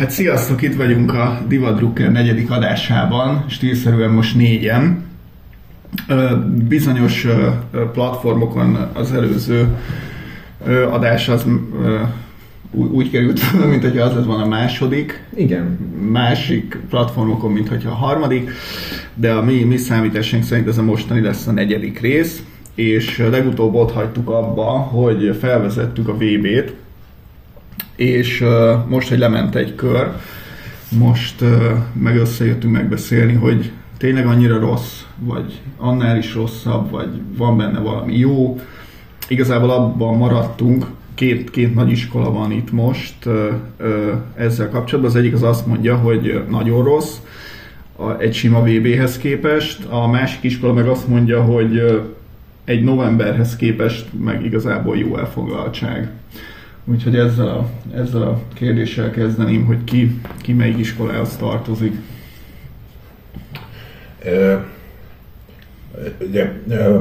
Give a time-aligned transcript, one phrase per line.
[0.00, 5.04] Hát sziasztok, itt vagyunk a Diva Drucker negyedik adásában, stílszerűen most négyen.
[6.68, 7.26] Bizonyos
[7.92, 9.76] platformokon az előző
[10.90, 11.46] adás az
[12.70, 15.24] úgy került fel, mint hogyha az lett volna a második.
[15.34, 15.78] Igen.
[16.10, 18.50] Másik platformokon, mint hogyha a harmadik,
[19.14, 22.42] de a mi, mi számításunk szerint ez a mostani lesz a negyedik rész,
[22.74, 26.74] és legutóbb ott hagytuk abba, hogy felvezettük a VB-t,
[28.00, 28.44] és
[28.88, 30.12] most, hogy lement egy kör,
[30.98, 31.44] most
[31.92, 38.18] meg összejöttünk megbeszélni, hogy tényleg annyira rossz, vagy annál is rosszabb, vagy van benne valami
[38.18, 38.60] jó.
[39.28, 43.28] Igazából abban maradtunk, két, két nagy iskola van itt most
[44.36, 45.14] ezzel kapcsolatban.
[45.14, 47.16] Az egyik az azt mondja, hogy nagyon rossz,
[47.96, 52.02] a, egy sima VB-hez képest, a másik iskola meg azt mondja, hogy
[52.64, 56.10] egy novemberhez képest meg igazából jó elfoglaltság.
[56.84, 61.94] Úgyhogy ezzel a, ezzel a kérdéssel kezdeném, hogy ki, ki melyik iskolához tartozik.
[66.28, 66.52] Ugye,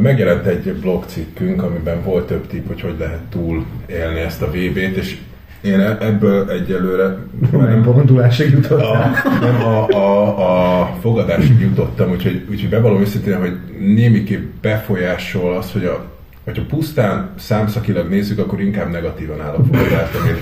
[0.01, 4.97] megjelent egy blogcikkünk, amiben volt több tipp, hogy hogy lehet túl élni ezt a VB-t,
[4.97, 5.17] és
[5.61, 7.17] én e- ebből egyelőre...
[7.51, 9.11] Megboldulásig jutottál?
[9.23, 15.71] A, nem, a, a, a fogadásig jutottam, úgyhogy, úgyhogy bevallom őszintén, hogy némiképp befolyásol az,
[15.71, 16.18] hogy a
[16.49, 20.39] hogyha pusztán számszakilag nézzük, akkor inkább negatívan áll a fogadás, mint,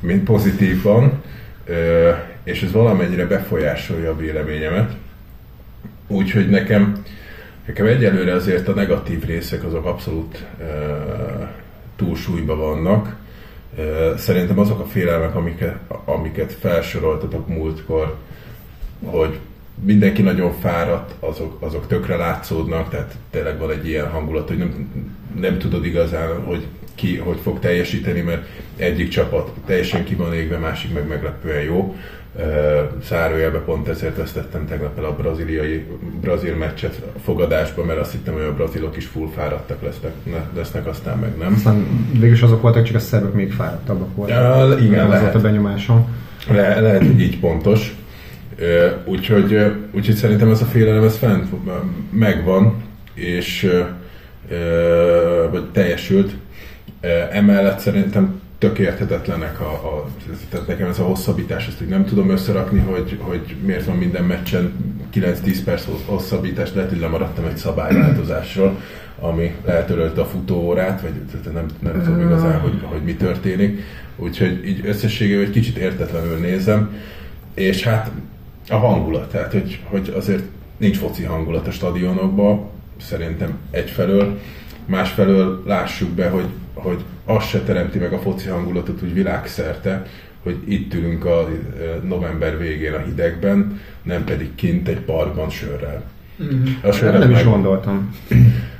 [0.00, 1.22] mint pozitívan,
[2.44, 4.92] és ez valamennyire befolyásolja a véleményemet.
[6.06, 7.02] Úgyhogy nekem,
[7.66, 10.46] nekem egyelőre azért a negatív részek azok abszolút
[11.96, 13.16] túlsúlyban vannak.
[14.16, 18.16] Szerintem azok a félelmek, amiket, amiket felsoroltatok múltkor,
[19.04, 19.38] hogy
[19.84, 24.90] mindenki nagyon fáradt, azok, azok tökre látszódnak, tehát tényleg van egy ilyen hangulat, hogy nem,
[25.40, 28.46] nem tudod igazán, hogy ki hogy fog teljesíteni, mert
[28.76, 31.96] egyik csapat teljesen ki van égve, másik meg meglepően jó.
[33.02, 35.86] Zárójelbe pont ezért vesztettem tegnap el a braziliai,
[36.20, 40.12] brazil meccset fogadásba, mert azt hittem, hogy a brazilok is full fáradtak lesznek,
[40.54, 41.52] lesznek aztán meg nem.
[41.54, 44.36] Aztán végülis azok voltak, csak a szerbek még fáradtabbak voltak.
[44.36, 45.34] Ja, igen, lehet.
[45.34, 46.08] a benyomásom.
[46.50, 47.94] Le, lehet, hogy így pontos.
[49.04, 51.48] Úgyhogy, úgyhogy szerintem ez a félelem ez fent
[52.10, 52.82] megvan,
[53.14, 53.70] és
[55.50, 56.32] vagy teljesült.
[57.30, 60.08] Emellett szerintem tök érthetetlenek a, a,
[60.50, 64.72] tehát nekem ez a hosszabbítás, ezt nem tudom összerakni, hogy, hogy miért van minden meccsen
[65.14, 68.80] 9-10 perc hosszabbítás, lehet, hogy lemaradtam egy szabályváltozásról,
[69.20, 71.12] ami eltörölte a futóórát, vagy
[71.52, 73.80] nem, nem tudom igazán, hogy, hogy mi történik.
[74.16, 76.96] Úgyhogy így összességében egy kicsit értetlenül nézem,
[77.54, 78.10] és hát
[78.68, 80.42] a hangulat, tehát hogy, hogy azért
[80.76, 84.38] nincs foci hangulat a stadionokban, szerintem egyfelől,
[84.84, 90.06] másfelől lássuk be, hogy, hogy az se teremti meg a foci hangulatot úgy világszerte,
[90.42, 91.48] hogy itt ülünk a
[92.02, 96.02] november végén a hidegben, nem pedig kint egy parkban sörrel.
[96.42, 96.64] Mm-hmm.
[96.82, 97.38] A sörrel nem meg...
[97.38, 98.14] is gondoltam.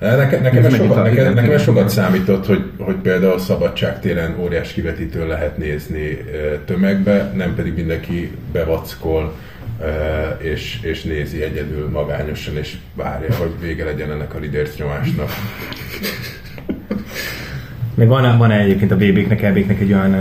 [0.00, 5.26] Nekem, nekem, ez sokat, nekem, nekem ez sokat számított, hogy, hogy például Szabadságtéren óriás kivetítő
[5.26, 6.24] lehet nézni
[6.64, 9.34] tömegbe, nem pedig mindenki bevackol
[10.38, 15.30] és, és nézi egyedül magányosan, és várja, hogy vége legyen ennek a lidérc nyomásnak.
[17.94, 20.14] Még van, van egyébként a BB-knek, EB-knek egy olyan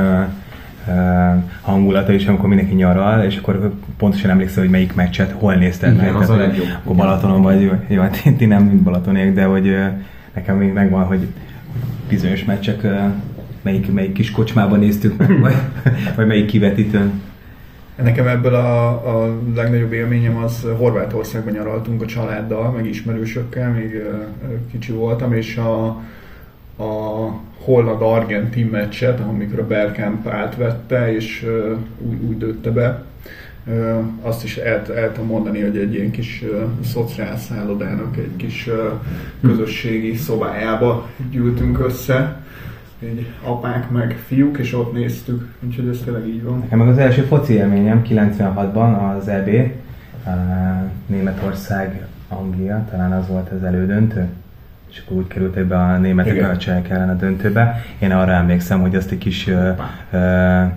[1.61, 6.15] hangulata is, amikor mindenki nyaral, és akkor pontosan emlékszel, hogy melyik meccset, hol nézted meg.
[6.15, 6.51] Az a
[6.83, 9.77] Akkor Balatonon vagy, jó, hát ti nem, mint Balatoniek, de hogy
[10.33, 11.27] nekem még megvan, hogy
[12.09, 12.87] bizonyos meccsek
[13.61, 15.53] melyik, melyik kis kocsmában néztük meg, vagy,
[16.15, 17.21] vagy melyik kivetítőn.
[18.03, 24.03] Nekem ebből a, a legnagyobb élményem az Horvátországban nyaraltunk a családdal, meg ismerősökkel, még
[24.71, 26.01] kicsi voltam, és a,
[26.79, 27.29] a
[27.63, 31.45] holland-argentin meccset, amikor a Bergkamp átvette, és
[32.09, 33.03] úgy, úgy dőtte be.
[34.21, 36.43] Azt is el, el tudom mondani, hogy egy ilyen kis
[36.83, 38.69] szociál szállodának egy kis
[39.41, 42.41] közösségi szobájába gyűltünk össze,
[43.03, 46.59] így apák meg fiúk, és ott néztük, úgyhogy ez tényleg így van.
[46.59, 49.49] Nekem meg az első foci élményem 96-ban az EB,
[51.05, 54.27] Németország, Anglia, talán az volt az elődöntő,
[54.91, 57.83] és akkor úgy kerültek be a németek a csehek ellen a döntőbe.
[57.99, 59.79] Én arra emlékszem, hogy azt egy kis uh,
[60.11, 60.71] uh,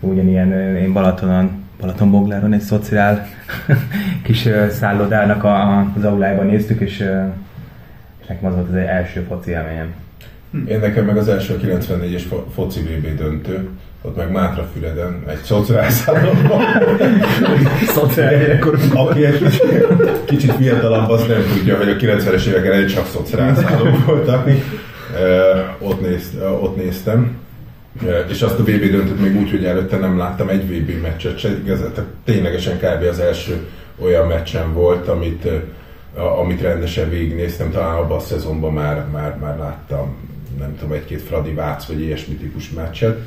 [0.00, 3.26] ugyanilyen, én Balatonon Balatonbogláron egy szociál
[4.24, 6.98] kis szállodának a, az aulájában néztük, és,
[8.20, 9.94] és nekem az volt az első foci élményem.
[10.50, 10.66] Hm.
[10.66, 12.24] Én nekem meg az első 94-es
[12.54, 13.68] foci VB döntő,
[14.02, 16.64] ott meg Mátrafüreden, egy szociálszállóban.
[18.94, 19.76] Aki egy kicsit,
[20.24, 24.48] kicsit fiatalabb, az nem tudja, hogy a 90-es évek elején csak szociálszállók voltak.
[25.78, 27.36] ott, nézt, ott néztem.
[28.28, 31.48] És azt a VB döntött még úgy, hogy előtte nem láttam egy VB meccset se,
[31.48, 33.02] igazán, tehát ténylegesen kb.
[33.10, 33.66] az első
[33.98, 35.48] olyan meccsen volt, amit,
[36.40, 40.16] amit rendesen végignéztem, talán abban a szezonban már, már, már láttam,
[40.58, 43.18] nem tudom, egy-két Fradi Vác vagy ilyesmi típus meccset,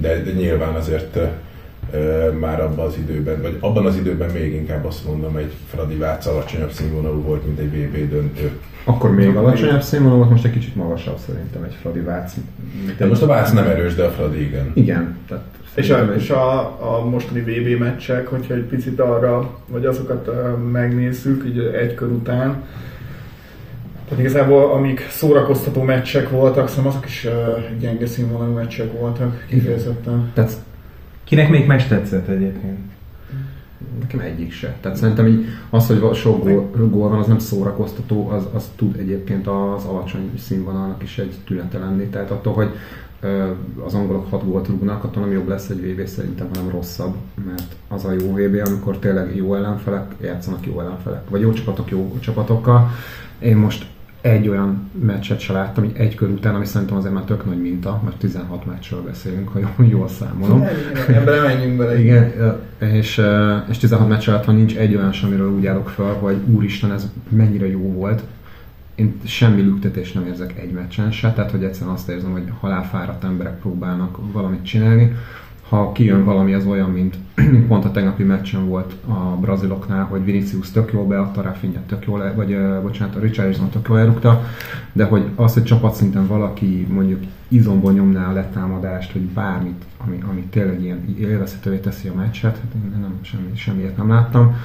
[0.00, 1.18] de, de nyilván azért
[2.40, 6.26] már abban az időben, vagy abban az időben még inkább azt mondom, egy Fradi Vác
[6.26, 8.50] alacsonyabb színvonalú volt, mint egy VB döntő.
[8.84, 12.34] Akkor még alacsonyabb színvonalú volt, most egy kicsit magasabb szerintem egy Fradi Vác.
[12.98, 14.70] De most a Vác nem erős, de a Fradi igen.
[14.74, 15.18] Igen.
[15.28, 15.44] Tehát
[15.76, 20.30] és a, és a, a mostani VB meccsek, hogyha egy picit arra, vagy azokat
[20.72, 22.62] megnézzük, így egy kör után,
[24.08, 30.30] tehát igazából amik szórakoztató meccsek voltak, szóval azok is uh, gyenge színvonalú meccsek voltak kifejezetten.
[30.34, 30.56] Tehát
[31.26, 32.78] Kinek még meccs tetszett egyébként?
[34.00, 34.76] Nekem egyik se.
[34.80, 38.96] Tehát szerintem így az, hogy sok gól, gól van, az nem szórakoztató, az, az tud
[38.98, 42.04] egyébként az alacsony színvonalnak is egy tünete lenni.
[42.04, 42.68] Tehát attól, hogy
[43.84, 47.14] az angolok 6 gólt rúgnak, attól nem jobb lesz egy VB szerintem, hanem rosszabb,
[47.46, 51.90] mert az a jó VB, amikor tényleg jó ellenfelek játszanak jó ellenfelek, vagy jó csapatok
[51.90, 52.90] jó csapatokkal.
[53.38, 53.86] Én most
[54.26, 57.60] egy olyan meccset se láttam, így egy kör után, ami szerintem azért már tök nagy
[57.60, 60.64] minta, mert 16 meccsről beszélünk, ha jól, jól számolom.
[61.08, 62.00] Ebben menjünk bele.
[62.00, 62.32] Igen,
[62.78, 63.22] és,
[63.68, 67.10] és 16 meccs alatt, ha nincs egy olyan amiről úgy állok fel, hogy úristen, ez
[67.28, 68.22] mennyire jó volt,
[68.94, 73.24] én semmi lüktetést nem érzek egy meccsen se, tehát hogy egyszerűen azt érzem, hogy halálfáradt
[73.24, 75.12] emberek próbálnak valamit csinálni,
[75.68, 77.16] ha kijön valami, az olyan, mint,
[77.52, 82.04] mint pont a tegnapi meccsen volt a braziloknál, hogy Vinicius tök jól beadta, Rafinha tök
[82.06, 84.42] jól, vagy uh, bocsánat, a Richardson tök jól elrúgta,
[84.92, 90.40] de hogy az, hogy csapatszinten valaki mondjuk izomból nyomná a letámadást, hogy bármit, ami, ami
[90.40, 94.56] tényleg ilyen élvezhetővé teszi a meccset, hát én nem, semmi, semmiért nem láttam.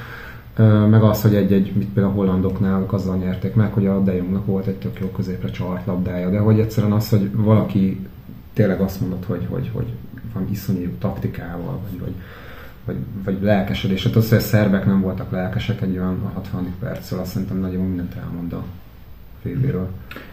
[0.90, 4.46] Meg az, hogy egy-egy, mit például a hollandoknál azzal nyerték meg, hogy a De Jongnak
[4.46, 8.00] volt egy tök jó középre csart labdája, de hogy egyszerűen az, hogy valaki
[8.54, 9.88] tényleg azt mondott, hogy, hogy, hogy
[10.34, 12.14] valami iszonyú taktikával, vagy, vagy,
[12.86, 14.04] vagy, vagy lelkesedés.
[14.04, 16.74] Hát az, hogy a szerbek nem voltak lelkesek egy olyan 60.
[16.80, 18.64] perccel, azt szerintem nagyon mindent elmond a
[19.42, 19.90] félbéről.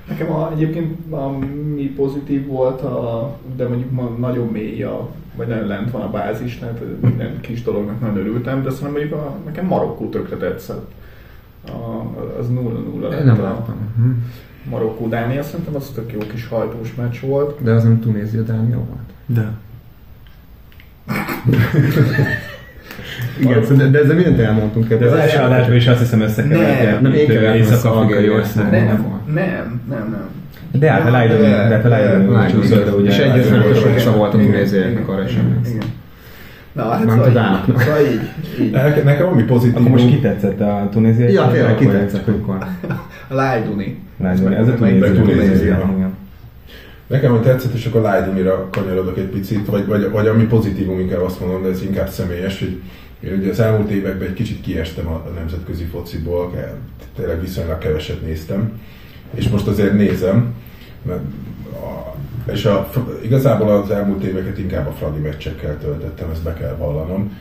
[0.09, 5.67] Nekem a, egyébként ami pozitív volt, a, de mondjuk ma nagyon mély, a, vagy nagyon
[5.67, 9.67] lent van a bázis, tehát minden kis dolognak nagyon örültem, de szerintem mondjuk a, nekem
[9.67, 10.91] Marokkó tökre tetszett.
[11.67, 12.01] A,
[12.39, 13.25] az 0-0 lett.
[13.25, 13.77] Nem láttam.
[13.97, 14.11] Hm.
[14.71, 17.63] Marokkó Dánia, szerintem az tök jó kis hajtós meccs volt.
[17.63, 19.13] De az nem Tunézia Dánia volt?
[19.27, 19.53] De.
[23.41, 24.89] Igen, de, de ezzel mindent elmondtunk.
[24.89, 26.93] De az első adásban is azt hiszem összekevertem.
[26.93, 28.71] Nem, nem én Észak-afrikai ország.
[28.71, 28.85] Nem,
[29.35, 30.29] nem, nem, nem.
[30.73, 33.11] De hát a Leiden, de hát a Leiden csúszott, de ugye...
[33.11, 35.61] És egy fontos vissza volt a tunézieknek arra sem.
[35.67, 35.83] Igen.
[36.73, 38.21] Na, hát Nem szóval így, szóval így,
[38.61, 39.05] így.
[39.05, 39.77] Nekem, ami pozitív.
[39.77, 41.33] Akkor most kitetszett a tunéziai?
[41.33, 42.57] Ja, tényleg kitetszett akkor.
[43.29, 43.99] A Lájduni.
[44.23, 45.75] Leiden, ez a tunéziai.
[47.09, 51.23] Nekem hogy tetszett, és akkor Lajdumira kanyarodok egy picit, vagy, vagy, vagy ami pozitívum, inkább
[51.23, 52.81] azt mondom, de ez inkább személyes, hogy
[53.21, 56.53] én ugye az elmúlt években egy kicsit kiestem a, a nemzetközi fociból,
[57.17, 58.81] tényleg viszonylag keveset néztem,
[59.35, 60.55] és most azért nézem,
[61.03, 61.21] mert
[61.73, 62.17] a,
[62.53, 62.91] és a,
[63.23, 67.37] igazából az elmúlt éveket inkább a Fradi meccsekkel töltöttem, ezt be kell vallanom,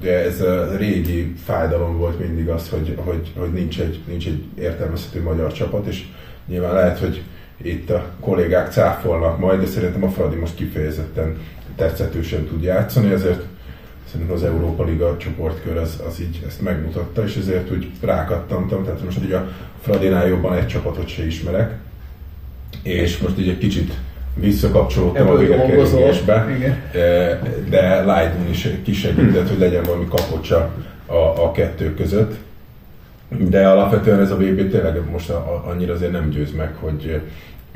[0.00, 4.44] de ez a régi fájdalom volt mindig az, hogy, hogy, hogy nincs, egy, nincs egy
[4.58, 6.04] értelmezhető magyar csapat, és
[6.46, 7.22] nyilván lehet, hogy
[7.62, 11.36] itt a kollégák cáfolnak majd, de szerintem a Fradi most kifejezetten
[11.76, 13.42] tetszetősen tud játszani, ezért
[14.10, 19.04] szerintem az Európa Liga csoportkör az, az így ezt megmutatta, és ezért úgy rákattantam, tehát
[19.04, 19.48] most ugye a
[19.80, 21.74] Fradinál jobban egy csapatot se ismerek,
[22.82, 23.92] és most így egy kicsit
[24.34, 26.56] visszakapcsolódtam a Ebből.
[26.56, 26.78] Igen.
[26.92, 27.38] Eh,
[27.68, 30.70] de Leiden is kisegített, hogy legyen valami kapocsa
[31.06, 32.34] a, a kettő között.
[33.28, 35.30] De alapvetően ez a VB tényleg most
[35.66, 37.20] annyira azért nem győz meg, hogy,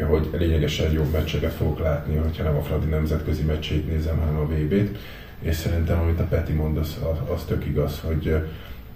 [0.02, 4.46] hogy lényegesen jobb meccseket fogok látni, hogyha nem a Fradi nemzetközi meccsét nézem, hanem a
[4.46, 4.98] VB-t.
[5.40, 6.98] És szerintem, amit a Peti mond, az,
[7.34, 8.36] az, tök igaz, hogy,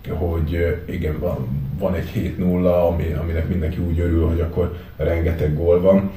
[0.08, 5.80] hogy igen, van, van egy 7-0, ami, aminek mindenki úgy örül, hogy akkor rengeteg gól
[5.80, 6.10] van,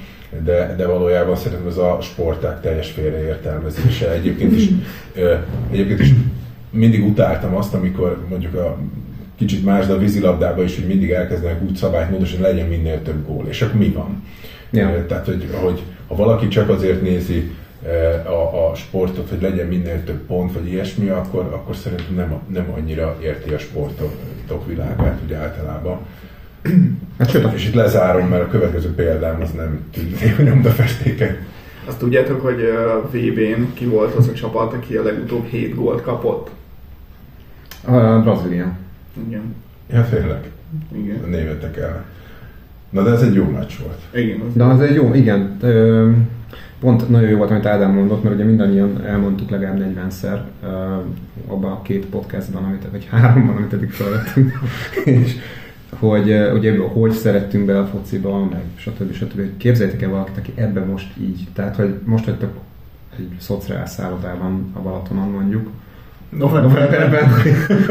[0.43, 4.11] de, de valójában szerintem ez a sporták teljes félreértelmezése.
[4.11, 4.67] Egyébként is,
[5.71, 6.13] egyébként is
[6.69, 8.77] mindig utáltam azt, amikor mondjuk a
[9.37, 13.27] kicsit más, de a vízilabdában is, hogy mindig elkezdenek úgy szabályt módosítani, legyen minél több
[13.27, 13.45] gól.
[13.47, 14.23] És akkor mi van?
[14.71, 15.05] Ja.
[15.05, 17.51] Tehát, hogy, hogy ha valaki csak azért nézi
[18.25, 22.73] a, a sportot, hogy legyen minél több pont, vagy ilyesmi, akkor, akkor szerintem nem, nem
[22.75, 25.99] annyira érti a sportok világát úgy általában.
[27.17, 31.37] Hát És itt lezárom, mert a következő példám az nem tűnik nyomdafestéket.
[31.85, 36.01] Azt tudjátok, hogy a VB-n ki volt az a csapat, aki a legutóbb 7 gólt
[36.01, 36.49] kapott?
[37.85, 38.77] a Brazília.
[39.27, 39.55] Igen.
[39.93, 40.51] Ja, tényleg.
[40.95, 41.29] Igen.
[41.29, 42.05] Németek el.
[42.91, 44.23] Na de ez egy jó meccs volt.
[44.25, 44.39] Igen.
[44.39, 45.57] az- De az egy jó, igen.
[45.61, 46.09] Ö,
[46.79, 50.69] Pont nagyon jó volt, amit Ádám mondott, mert ugye mindannyian elmondtuk legalább 40-szer uh,
[51.47, 54.59] abban a két podcastban, amit, vagy háromban, amit eddig felvettünk,
[55.05, 55.35] és
[55.99, 59.13] hogy uh, ugye hogy szerettünk bele a fociba, meg stb.
[59.13, 59.41] stb.
[59.57, 62.51] Képzeljétek el valakit, aki ebben most így, tehát hogy most vagytok
[63.17, 65.69] egy szociál szállodában a Balatonon mondjuk,
[66.29, 67.31] novemberben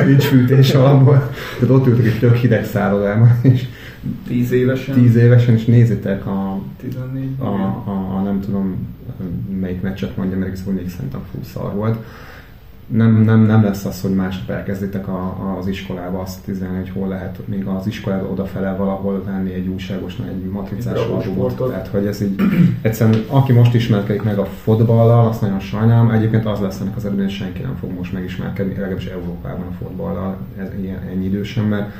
[0.07, 3.64] nincs fűtés alapból, tehát ott ültök egy tök hideg szállodában, és
[4.26, 4.95] 10 évesen.
[4.95, 7.28] 10 évesen, és nézzétek a, 14.
[7.38, 8.88] a, a, a, nem tudom
[9.61, 12.04] melyik meccset mondja, mert igazából még szerintem full szar volt.
[12.87, 17.09] Nem, nem, nem lesz az, hogy másnap elkezditek a, az iskolába azt tizenni, hogy hol
[17.09, 21.69] lehet még az iskolába odafele valahol venni egy újságos, egy matricás albumot.
[21.69, 22.40] Tehát, hogy ez így,
[22.83, 26.11] egyszerűen aki most ismerkedik meg a fotballal, azt nagyon sajnálom.
[26.11, 30.37] Egyébként az lesz ennek az eredmény, senki nem fog most megismerkedni, legalábbis Európában a fotballal
[30.59, 31.92] ez, ilyen, ennyi idősen, mert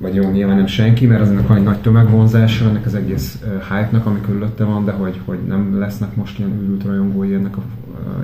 [0.00, 3.42] vagy jó, nyilván nem senki, mert az ennek van egy nagy tömegvonzása, ennek az egész
[3.68, 7.62] hype-nak, ami körülötte van, de hogy, hogy nem lesznek most ilyen űrült rajongói ennek a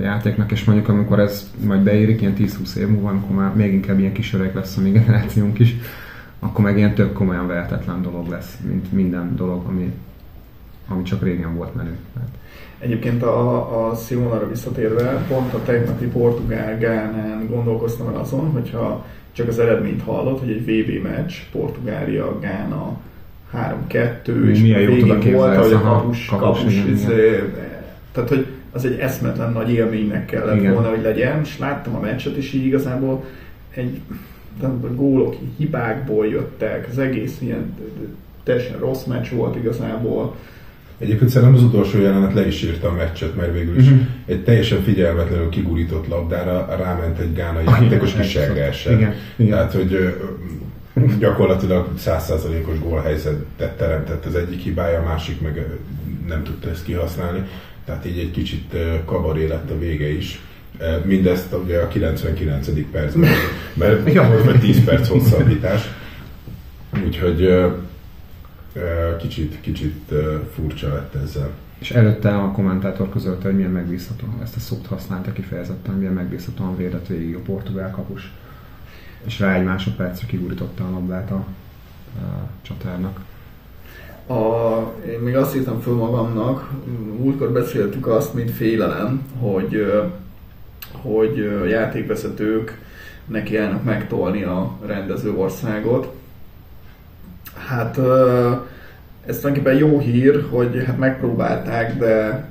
[0.01, 3.99] játéknak, és mondjuk amikor ez majd beérik, ilyen 10-20 év múlva, amikor már még inkább
[3.99, 5.77] ilyen kis öreg lesz a mi generációnk is,
[6.39, 9.93] akkor meg ilyen tök komolyan vehetetlen dolog lesz, mint minden dolog, ami,
[10.89, 11.97] ami csak régen volt menő.
[12.79, 19.05] Egyébként a, a Simonara visszatérve, pont a tegnapi Portugál Gánán gondolkoztam el azon, hogyha
[19.35, 23.01] csak az eredményt hallott, hogy egy VB meccs, Portugália, Gána
[23.89, 27.43] 3-2, és Milyen végig volt, hogy a kapus, kapus, kapus izé,
[28.13, 30.73] tehát hogy az egy eszmetlen nagy élménynek kellett igen.
[30.73, 33.25] volna, hogy legyen, és láttam a meccset, és így igazából
[33.71, 34.01] egy
[34.63, 37.75] a gólok hibákból jöttek, az egész ilyen
[38.43, 40.37] teljesen rossz meccs volt igazából,
[40.99, 44.01] Egyébként szerintem az utolsó jelenet le is írta a meccset, mert végül is uh-huh.
[44.27, 48.15] egy teljesen figyelmetlenül kigurított labdára ráment egy gánai játékos
[49.39, 49.51] igen.
[49.51, 50.15] Tehát, hogy
[51.19, 55.67] gyakorlatilag százszázalékos gólhelyzetet teremtett az egyik hibája, a másik meg
[56.29, 57.43] nem tudta ezt kihasználni.
[57.85, 60.43] Tehát így egy kicsit kabaré lett a vége is.
[61.05, 62.69] Mindezt ugye a 99.
[62.91, 63.31] percben,
[63.75, 65.83] mert vagy 10 perc hosszabbítás.
[67.07, 67.49] Úgyhogy
[69.19, 70.13] kicsit, kicsit
[70.55, 71.51] furcsa lett ezzel.
[71.79, 76.77] És előtte a kommentátor közölte, hogy milyen megbízható, ezt a szót használta kifejezetten, milyen megbízhatóan
[76.77, 78.33] védett végig a portugál kapus.
[79.25, 83.21] És rá egy másodpercre kigurította a labdát a, a csatárnak.
[84.27, 84.35] A,
[85.07, 86.71] én még azt írtam föl magamnak,
[87.19, 89.93] múltkor beszéltük azt, mint félelem, hogy,
[90.93, 91.37] hogy
[91.69, 92.83] játékvezetők
[93.27, 96.15] nekiállnak megtolni a rendező országot,
[97.67, 97.99] Hát
[99.27, 102.49] ez tulajdonképpen jó hír, hogy hát megpróbálták, de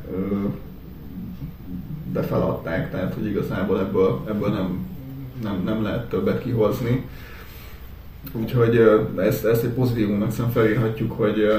[2.13, 4.87] de feladták, tehát hogy igazából ebből, ebből nem,
[5.43, 7.05] nem, nem lehet többet kihozni.
[8.31, 8.81] Úgyhogy
[9.17, 11.53] ezt, ezt egy pozitívumnak szerintem felírhatjuk, hogy,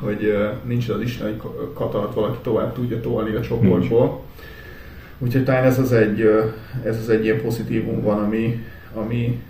[0.00, 4.22] hogy nincs az Isten, hogy Katart valaki tovább tudja tolni a csoportból.
[5.18, 6.20] Úgyhogy talán ez az egy,
[6.84, 9.42] ez az egy ilyen pozitívum van, ami, ami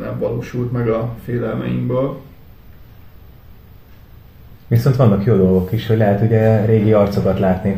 [0.00, 2.20] nem valósult meg a félelmeinkből.
[4.70, 7.76] Viszont vannak jó dolgok is, hogy lehet ugye régi arcokat látni.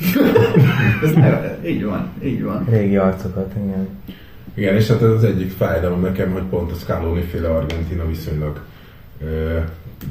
[1.04, 2.66] Ez ne, így van, így van.
[2.68, 3.88] Régi arcokat, igen.
[4.54, 8.60] Igen, és hát ez az egyik fájdalom nekem, hogy pont a Scaloni féle Argentina viszonylag
[9.24, 9.58] ö,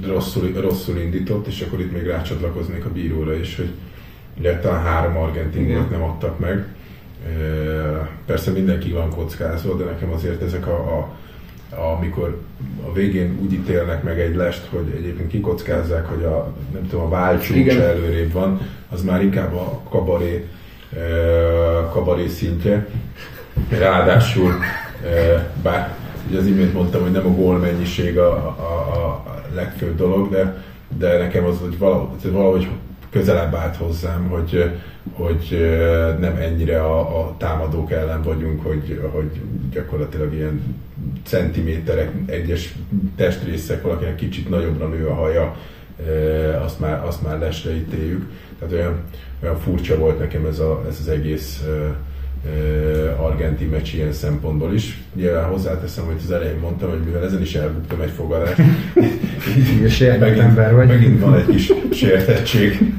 [0.08, 3.70] rosszul, rosszul indított, és akkor itt még rácsatlakoznék a bíróra is, hogy
[4.38, 6.66] ugye talán három argentin nem adtak meg.
[7.40, 11.18] Ö, persze mindenki van kockázva, de nekem azért ezek a, a
[11.76, 12.42] amikor
[12.88, 17.10] a végén úgy ítélnek meg egy lest, hogy egyébként kikockázzák, hogy a, nem tudom, a
[17.10, 18.60] válcsúcs előrébb van,
[18.90, 20.48] az már inkább a kabaré,
[21.92, 22.88] kabaré szintje.
[23.70, 24.54] Ráadásul,
[25.64, 25.96] bár
[26.30, 30.64] ugye az imént mondtam, hogy nem a gól mennyiség a, a, a legfőbb dolog, de,
[30.98, 32.68] de nekem az, hogy valahogy, valahogy
[33.10, 34.72] közelebb állt hozzám, hogy,
[35.12, 35.58] hogy
[36.20, 40.76] nem ennyire a, a támadók ellen vagyunk, hogy, hogy gyakorlatilag ilyen
[41.24, 42.76] centiméterek, egyes
[43.16, 45.56] testrészek, valakinek kicsit nagyobbra nő a haja,
[46.64, 48.32] azt már, azt már lesre ítéljük.
[48.60, 49.04] Tehát olyan,
[49.44, 51.64] olyan furcsa volt nekem ez, a, ez az egész
[53.18, 55.02] argentin meccs ilyen szempontból is.
[55.16, 58.58] Nyilván hozzáteszem, hogy az elején mondtam, hogy mivel ezen is elbuktam egy fogadást.
[60.20, 60.88] megint, ember vagy.
[60.88, 62.94] Megint van egy kis sértettség.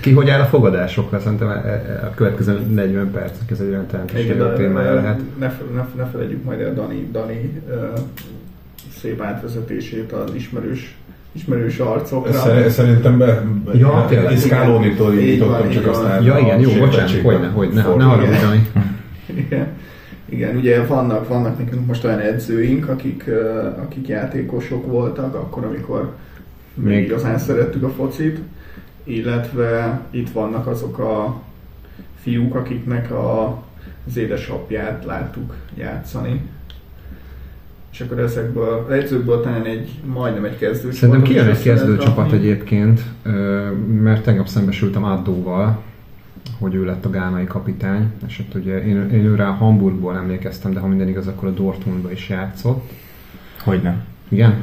[0.00, 1.20] Ki hogy áll a fogadásokra?
[1.20, 5.20] Szerintem e- e- a következő 40 perc, ez egy olyan jelentős témája lehet.
[5.38, 7.98] Ne, ne, ne felejtjük majd el Dani, Dani uh,
[9.00, 10.96] szép átvezetését az ismerős
[11.32, 12.68] ismerős arcokra.
[12.68, 17.68] Szerintem be, ja, tényleg, Scaloni-tól indítottam, csak aztán Ja, igen, jó, bocsánat, hogy ne, hogy
[17.68, 18.68] ne, ne haragudj, Dani.
[19.26, 19.66] Igen.
[20.28, 23.30] Igen, ugye vannak, vannak nekünk most olyan edzőink, akik,
[23.82, 26.12] akik játékosok voltak, akkor, amikor
[26.74, 28.38] még Még- igazán szerettük a focit,
[29.04, 31.40] illetve itt vannak azok a
[32.22, 33.62] fiúk, akiknek a,
[34.06, 36.40] az édesapját láttuk játszani.
[37.92, 42.36] És akkor ezekből, az edzőkből talán egy, majdnem egy kezdő Szerintem kijön egy kezdőcsapat rakni.
[42.36, 43.02] egyébként,
[44.02, 45.82] mert tegnap szembesültem Addóval,
[46.58, 50.80] hogy ő lett a gánai kapitány, és ott ugye én, én őre Hamburgból emlékeztem, de
[50.80, 52.90] ha minden igaz, akkor a Dortmundba is játszott.
[53.64, 54.02] Hogy nem?
[54.28, 54.54] Igen?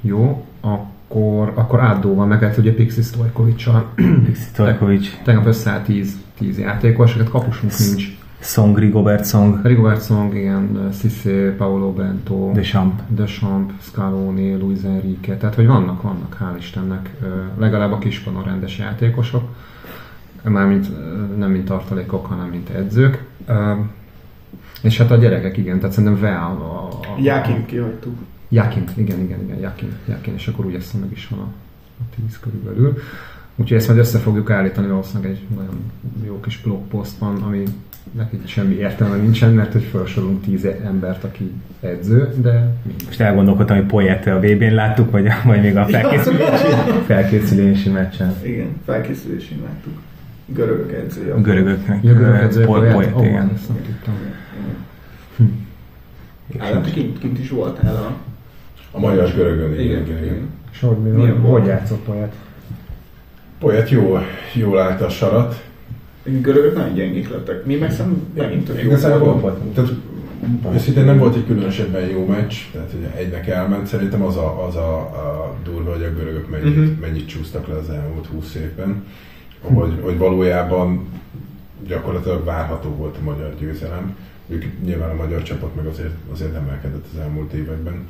[0.00, 3.92] Jó, akkor, akkor Addóval, meg lehet ugye Pixi Stojkovicsal.
[4.24, 8.18] Pixi Tojkovics, Tegnap összeállt 10, 10 játékos, hát kapusunk nincs.
[8.44, 13.02] Song, Rigobert Song, Rigobert Song, igen, Cissé, Paolo Bento, Deschamps.
[13.08, 17.10] Deschamps, Scaloni, Luis Enrique, tehát hogy vannak, vannak, hál' Istennek,
[17.58, 19.42] legalább a kispanon rendes játékosok,
[20.42, 20.88] mármint
[21.38, 23.24] nem mint tartalékok, hanem mint edzők.
[24.82, 26.64] És hát a gyerekek, igen, tehát szerintem Vel a...
[26.64, 28.14] a, a Jákint kihagytuk.
[28.48, 31.48] Jakin, igen, igen, igen, Jakin, Jakin, és akkor úgy ezt meg is van a,
[32.00, 32.98] a tíz körülbelül.
[33.56, 35.92] Úgyhogy ezt majd össze fogjuk állítani, valószínűleg egy nagyon
[36.24, 37.62] jó kis blogpost van, ami
[38.12, 42.74] neki semmi értelme nincsen, mert hogy felsorolunk tíz embert, aki edző, de.
[43.06, 46.66] Most elgondolkodtam, hogy Poyet a VB-n láttuk, vagy, vagy még a felkészülési,
[47.06, 48.34] felkészülési meccsen.
[48.42, 49.92] Igen, felkészülésén láttuk.
[50.46, 51.34] Görögök edzője.
[51.34, 52.04] Görögöknek.
[52.04, 53.50] Ja, görög edző, Poy- Poyet, Poyet, ó, igen.
[53.54, 54.14] ezt nem tudtam.
[56.58, 58.16] Hát kint, kint is voltál a...
[58.90, 60.48] A magyar görögön, igen, igen, igen.
[60.72, 60.96] És hogy,
[61.42, 62.32] hogy játszott Poyet?
[63.58, 64.18] Poyet jó,
[64.54, 65.64] jól állt a sarat.
[66.24, 67.64] Görögök nagyon gyengék lettek.
[67.64, 69.90] Mi meg szerintem megint tök Igazából, tehát
[70.74, 74.76] őszintén nem volt egy különösebben jó meccs, tehát ugye egynek elment, szerintem az a, az
[74.76, 77.00] a, a durva, hogy a görögök mennyit, Mhm.
[77.00, 79.04] mennyit csúsztak le az elmúlt 20 évben,
[79.60, 81.06] hogy, hogy valójában
[81.86, 84.16] gyakorlatilag várható volt a magyar győzelem.
[84.48, 88.08] Ők nyilván a magyar csapat meg azért, azért emelkedett az elmúlt években.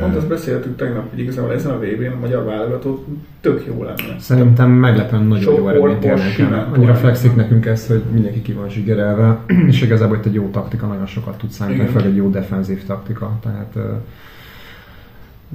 [0.00, 3.06] Pont azt beszéltük tegnap, hogy igazából ezen a VB-n a magyar válogatott
[3.40, 4.18] tök jó lenne.
[4.18, 6.70] Szerintem meglepően nagyon Sok jó eredményt érnek el.
[6.74, 9.38] Annyira fekszik nekünk ez, hogy mindenki ki van zsigerelve,
[9.70, 13.38] és igazából itt egy jó taktika nagyon sokat tud számítani, főleg egy jó defenzív taktika,
[13.42, 13.76] tehát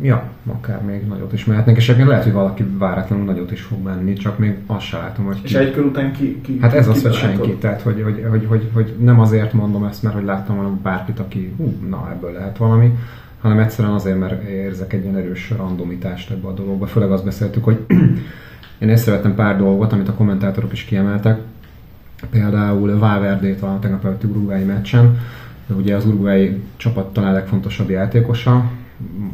[0.02, 3.84] ja, akár még nagyot is mehetnek, és egyébként lehet, hogy valaki váratlanul nagyot is fog
[3.84, 5.58] menni, csak még azt se látom, hogy És ki.
[5.58, 7.36] egy kör után ki, ki Hát ez az, ki hogy látod?
[7.36, 10.78] senki, tehát hogy, hogy, hogy, hogy, hogy nem azért mondom ezt, mert hogy láttam volna
[10.84, 12.98] bárkit, aki hú, na ebből lehet valami,
[13.46, 16.86] hanem egyszerűen azért, mert érzek egy ilyen erős randomitást ebbe a dologba.
[16.86, 17.86] Főleg azt beszéltük, hogy
[18.80, 21.40] én észrevettem pár dolgot, amit a kommentátorok is kiemeltek.
[22.30, 25.20] Például Valverdét a tegnap előtti uruguayi meccsen.
[25.68, 28.72] Ugye az uruguayi csapat talán legfontosabb játékosa,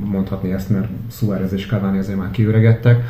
[0.03, 3.03] mondhatni ezt, mert Suárez és Cavani azért már kiüregettek.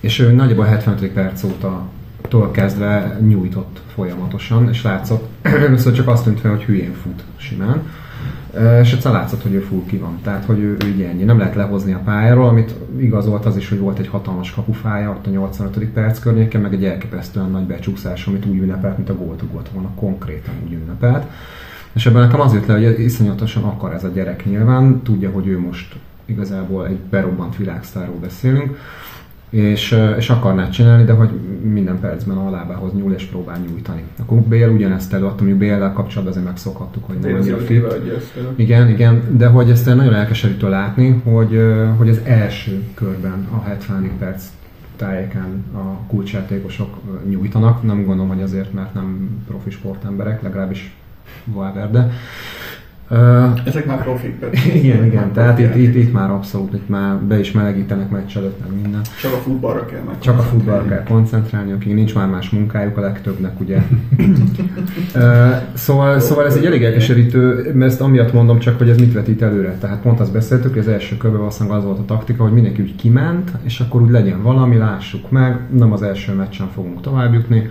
[0.00, 1.12] És ő nagyjából 75.
[1.12, 1.88] perc óta
[2.28, 7.82] tól kezdve nyújtott folyamatosan, és látszott, először csak azt tűnt fel, hogy hülyén fut simán,
[8.82, 11.22] és egyszer látszott, hogy ő full ki van, tehát hogy ő, ő ennyi.
[11.22, 15.26] Nem lehet lehozni a pályáról, amit igazolt az is, hogy volt egy hatalmas kapufája ott
[15.26, 15.84] a 85.
[15.84, 19.88] perc környéken, meg egy elképesztően nagy becsúszás, amit úgy ünnepelt, mint a gólt ugrott volna,
[19.94, 21.24] konkrétan úgy ünnepelt.
[21.92, 25.46] És ebben nekem az jött le, hogy iszonyatosan akar ez a gyerek nyilván, tudja, hogy
[25.46, 28.78] ő most igazából egy berobbant világsztárról beszélünk,
[29.50, 31.30] és, és akarná csinálni, de hogy
[31.62, 34.02] minden percben a lábához nyúl és próbál nyújtani.
[34.18, 37.86] Akkor BL ugyanezt előadta, mi BL-lel kapcsolatban azért megszokhattuk, hogy nem annyira fit.
[38.56, 41.62] Igen, igen, de hogy ezt nagyon elkeserítő látni, hogy,
[41.96, 44.10] hogy az első körben a 70.
[44.18, 44.44] perc
[44.96, 47.82] tájéken a kulcsjátékosok nyújtanak.
[47.82, 50.94] Nem gondolom, hogy azért, mert nem profi sportemberek, legalábbis
[51.44, 52.10] Valverde.
[53.64, 54.44] Ezek már profik
[54.82, 58.60] igen, igen, tehát itt, itt, itt már abszolút, itt már be is melegítenek meccs előtt,
[58.60, 59.00] meg minden.
[59.20, 60.18] Csak a futballra kell meg.
[60.18, 63.82] Csak a futballra kell koncentrálni, akik nincs már más munkájuk a legtöbbnek, ugye.
[65.74, 69.42] Szóval, szóval ez egy elég elkeserítő, mert ezt amiatt mondom csak, hogy ez mit vetít
[69.42, 69.76] előre.
[69.80, 72.82] Tehát pont azt beszéltük, hogy az első körben valószínűleg az volt a taktika, hogy mindenki
[72.82, 77.32] úgy kiment, és akkor úgy legyen valami, lássuk meg, nem az első meccsen fogunk tovább
[77.32, 77.70] jutni,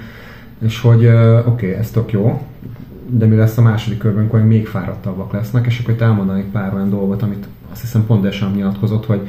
[0.62, 2.41] és hogy oké, okay, ez tök jó,
[3.10, 6.74] de mi lesz a második körben, amikor még fáradtabbak lesznek, és akkor itt elmondanék pár
[6.74, 9.28] olyan dolgot, amit azt hiszem pont Deschamps nyilatkozott, hogy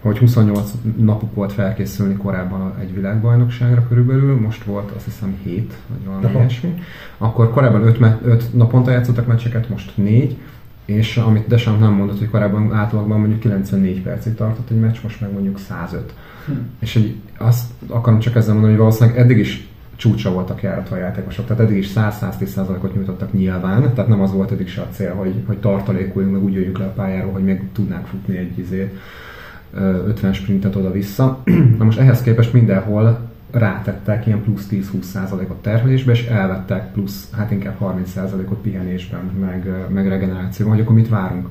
[0.00, 6.04] hogy 28 napuk volt felkészülni korábban egy világbajnokságra körülbelül, most volt azt hiszem 7, vagy
[6.06, 6.38] valami Aha.
[6.38, 6.74] ilyesmi.
[7.18, 10.36] Akkor korábban 5, 5 naponta játszottak meccseket, most 4,
[10.84, 15.20] és amit Deschamps nem mondott, hogy korábban átlagban mondjuk 94 percig tartott egy meccs, most
[15.20, 16.14] meg mondjuk 105.
[16.46, 16.52] Hm.
[16.78, 19.67] És hogy azt akarom csak ezzel mondani, hogy valószínűleg eddig is
[19.98, 24.50] csúcsa voltak járatva a játékosok, tehát eddig is 100-110%-ot nyújtottak nyilván, tehát nem az volt
[24.50, 27.62] eddig se a cél, hogy, hogy tartalékoljunk, meg úgy jöjjünk le a pályáról, hogy még
[27.72, 28.92] tudnánk futni egy izé,
[29.74, 31.42] ö, 50 sprintet oda-vissza.
[31.78, 33.18] Na most ehhez képest mindenhol
[33.50, 40.74] rátettek ilyen plusz 10-20%-ot terhelésbe, és elvettek plusz, hát inkább 30%-ot pihenésben, meg, meg regenerációban,
[40.74, 41.48] hogy akkor mit várunk.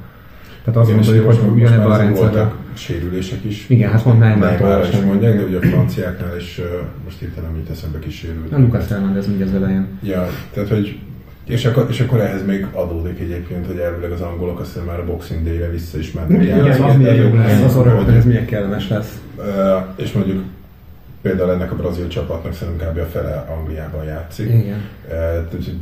[0.74, 2.34] Tehát azt most, hogy most ugyanebben a már rendszerben.
[2.34, 3.66] voltak sérülések is.
[3.70, 5.06] Igen, hát pont Neymar Neymarra is olvastam.
[5.06, 6.62] mondják, de ugye a franciáknál is
[7.04, 8.52] most hirtelen mit eszembe kísérült.
[8.54, 9.88] A Lucas Hernández ugye az elején.
[10.04, 11.00] Ja, tehát hogy
[11.46, 15.00] és akkor, és akkor ehhez még adódik egyébként, hogy elvileg az angolok azt hiszem már
[15.00, 16.42] a Boxing Day-re vissza is mennek.
[16.44, 16.90] Igen, játszani.
[16.90, 19.22] az milyen jó lesz, az hogy- arra, ez milyen kellemes lesz.
[19.96, 20.44] És mondjuk
[21.22, 22.98] például ennek a brazil csapatnak szerintem kb.
[22.98, 24.46] a fele Angliában játszik.
[24.50, 24.82] Igen.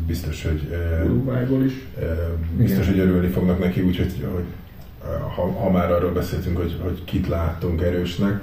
[0.07, 1.73] Biztos, hogy ö, Uruguayból is.
[2.57, 2.99] biztos, Igen.
[2.99, 4.43] hogy örülni fognak neki, úgyhogy hogy,
[5.35, 8.41] ha, ha már arról beszéltünk, hogy, hogy kit láttunk erősnek,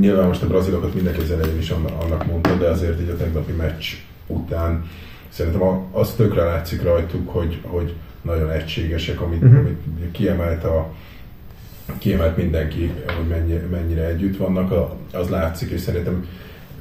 [0.00, 3.52] nyilván most a brazilokat mindenki az elején is annak mondta, de azért így a tegnapi
[3.52, 3.84] meccs
[4.26, 4.84] után
[5.28, 9.56] szerintem az tökre látszik rajtuk, hogy, hogy nagyon egységesek, amit, Mhm.
[9.56, 9.78] amit
[10.12, 10.92] kiemelt a,
[11.98, 16.26] kiemelt mindenki, hogy mennyi, mennyire együtt vannak, a- az látszik, és szerintem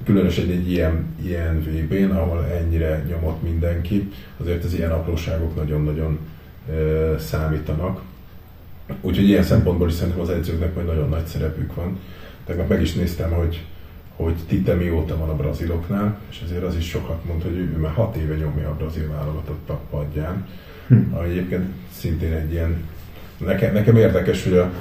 [0.03, 6.19] különösen egy ilyen, ilyen VB-n, ahol ennyire nyomott mindenki, azért az ilyen apróságok nagyon-nagyon
[6.71, 7.99] ö, számítanak.
[9.01, 11.99] Úgyhogy ilyen szempontból is szerintem az edzőknek majd nagyon nagy szerepük van.
[12.45, 13.65] Tegnap meg is néztem, hogy,
[14.15, 17.93] hogy Tite mióta van a braziloknál, és azért az is sokat mond, hogy ő, már
[17.93, 20.47] hat éve nyomja a brazil válogatott a padján.
[20.87, 21.15] Hm.
[21.15, 22.83] Ami egyébként szintén egy ilyen...
[23.37, 24.71] Nekem, nekem érdekes, hogy a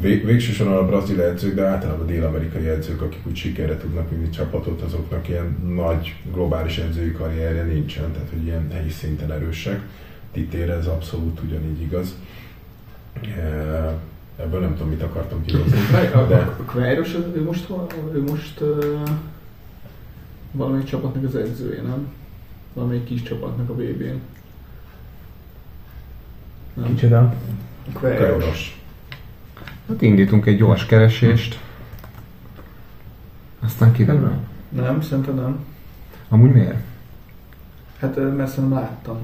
[0.00, 4.10] vég, végső soron a brazil edzők, de általában a dél-amerikai edzők, akik úgy sikerre tudnak
[4.10, 9.80] vinni csapatot, azoknak ilyen nagy globális edzői karrierje nincsen, tehát hogy ilyen helyi szinten erősek.
[10.32, 12.14] Titére ez abszolút ugyanígy igaz.
[14.36, 15.78] Ebből nem tudom, mit akartam kihozni.
[16.14, 19.08] A, De a Queiroz, ő most, hol- ő most uh,
[20.52, 22.08] valamelyik csapatnak az edzője, nem?
[22.72, 24.20] Valamelyik kis csapatnak a VB-n.
[26.74, 26.86] Nem?
[26.94, 27.34] Kicsoda?
[27.92, 28.20] Queiroz.
[28.28, 28.80] Kajoros.
[29.88, 31.60] Hát indítunk egy gyors keresést.
[33.60, 34.32] Aztán kiderül.
[34.68, 35.64] Nem, szerintem nem.
[36.28, 36.78] Amúgy miért?
[38.00, 39.18] Hát mert szerintem láttam.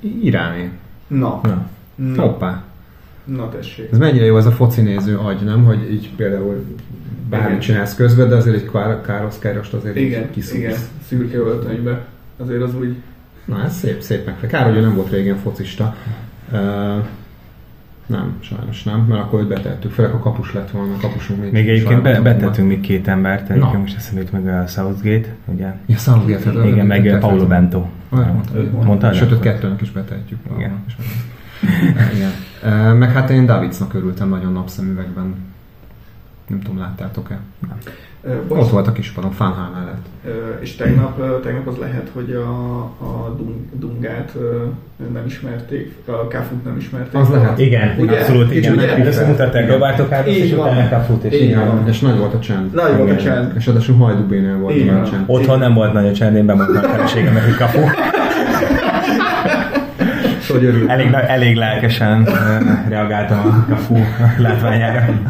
[0.00, 0.70] Iráni.
[1.06, 1.40] Na.
[1.42, 1.68] Na.
[1.94, 2.64] Na, Hoppá.
[3.24, 3.88] Na tessék.
[3.92, 5.64] Ez mennyire jó ez a foci néző agy, nem?
[5.64, 6.64] Hogy így például
[7.30, 7.60] bármit Igen.
[7.60, 10.58] csinálsz közben, de azért egy Kár- Károsz Károst azért Igen, így kiszúrsz.
[10.58, 10.74] igen,
[11.08, 12.04] szürke öltönybe.
[12.36, 12.94] Azért az úgy...
[13.44, 14.36] Na ez szép, szép meg.
[14.50, 15.96] Kár, hogy ő nem volt régen focista.
[16.52, 16.58] Uh,
[18.06, 19.90] nem, sajnos nem, mert akkor őt betettük.
[19.90, 23.48] Főleg a kapus lett volna, a kapusunk még Még egyébként be, betettünk még két embert,
[23.48, 23.54] Na.
[23.54, 25.74] egyébként most eszembe jut meg a Southgate, ugye?
[25.86, 26.44] Ja, Southgate.
[26.58, 27.46] hát Igen, meg ötöt Paulo.
[27.46, 27.86] Bento.
[28.10, 29.14] Olyan mondta, Őt Mondtad?
[29.14, 30.38] Sőt, kettőnek is betehetjük.
[30.56, 30.84] Igen.
[32.14, 32.30] Igen.
[32.98, 35.34] Meg hát én Davidsnak örültem nagyon napszemüvegben.
[36.48, 37.38] Nem tudom, láttátok-e?
[38.28, 40.06] Ott bocs, volt a kispadon, Fánhál mellett.
[40.60, 44.32] és tegnap, tegnap az lehet, hogy a, a Dung- Dungát
[45.12, 47.14] nem ismerték, a Kafut nem ismerték.
[47.20, 47.58] Az lehet.
[47.58, 48.18] Igen, Ugye?
[48.18, 48.74] abszolút igen.
[48.74, 49.00] meglepő.
[49.00, 51.66] Így azt mutatták Roberto Carlos, és utána Cafut, és Így igen.
[51.66, 51.88] van.
[51.88, 52.74] És nagy volt a csend.
[52.74, 53.52] Nagy volt a csend.
[53.56, 55.24] És ráadásul Hajdubénél volt a csend.
[55.26, 57.80] Otthon nem volt nagy a csend, én bemondtam a feleségemnek, hogy Cafu.
[60.52, 60.88] Hogy örült.
[60.88, 62.28] Elég, elég lelkesen
[62.88, 63.96] reagáltam a Cafu
[64.38, 65.20] látványára.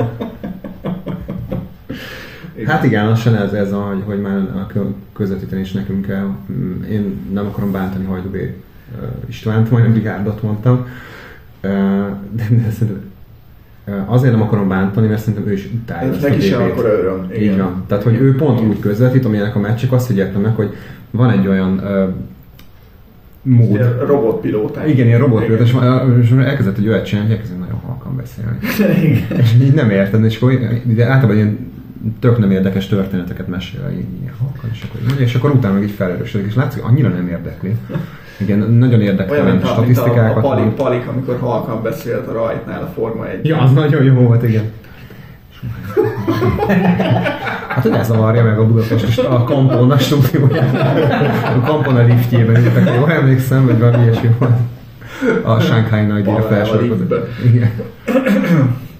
[2.67, 6.27] Hát igen, lassan ez, ez a, hogy, hogy már a kö- közvetíteni is nekünk kell.
[6.53, 8.55] Mm, Én nem akarom bántani Hajdubé
[9.29, 10.87] Istvánt, majdnem Rigárdot mondtam.
[11.61, 13.11] De, de szerintem
[14.07, 17.27] azért nem akarom bántani, mert szerintem ő is utálja ezt a Neki sem akkor öröm.
[17.39, 17.85] Így van.
[17.87, 20.75] Tehát, hogy ő pont úgy közvetít, amilyenek a meccsek, azt figyeltem meg, hogy
[21.11, 21.81] van egy olyan
[23.43, 23.71] mód.
[23.71, 24.89] Ilyen robotpilóták.
[24.89, 25.75] Igen, ilyen robotpilóta, és,
[26.23, 28.59] és elkezdett egy olyat csinálni, hogy elkezdett nagyon halkan beszélni.
[29.09, 29.41] Igen.
[29.41, 31.73] És így nem érted, és akkor de általában ilyen
[32.21, 35.91] tök nem érdekes történeteket mesél, így ilyen halkan, és akkor, és akkor utána meg így
[35.91, 37.77] felerősödik, és látszik, annyira nem érdekli.
[38.37, 40.43] Igen, nagyon mint a, mint a, a statisztikákat.
[40.43, 43.47] palik, palik, amikor halkan beszélt a rajtnál a Forma 1.
[43.47, 44.65] Ja, az nagyon jó volt, igen.
[47.69, 50.75] Hát, hogy ez zavarja meg a Budapest a Kampon a stúdióját.
[51.57, 54.53] A Kampon a liftjében ültek, ha jól emlékszem, vagy valami ilyesmi volt.
[55.43, 57.27] A Shanghai nagy díjra.
[57.45, 57.71] Igen.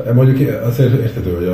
[0.15, 1.47] Mondjuk azért értető, hogy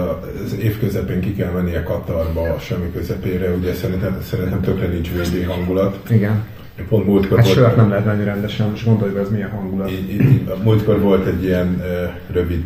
[0.45, 5.09] az év közepén ki kell mennie Katarba, a semmi közepére, ugye szerintem, szerintem tökre nincs
[5.09, 5.97] VB hangulat.
[6.11, 6.45] Igen.
[6.89, 9.91] Pont múltkor Hát volt- sört nem lehet venni rendesen, most gondolj be, ez milyen hangulat.
[9.91, 12.65] Így, így, múltkor volt egy ilyen ö, rövid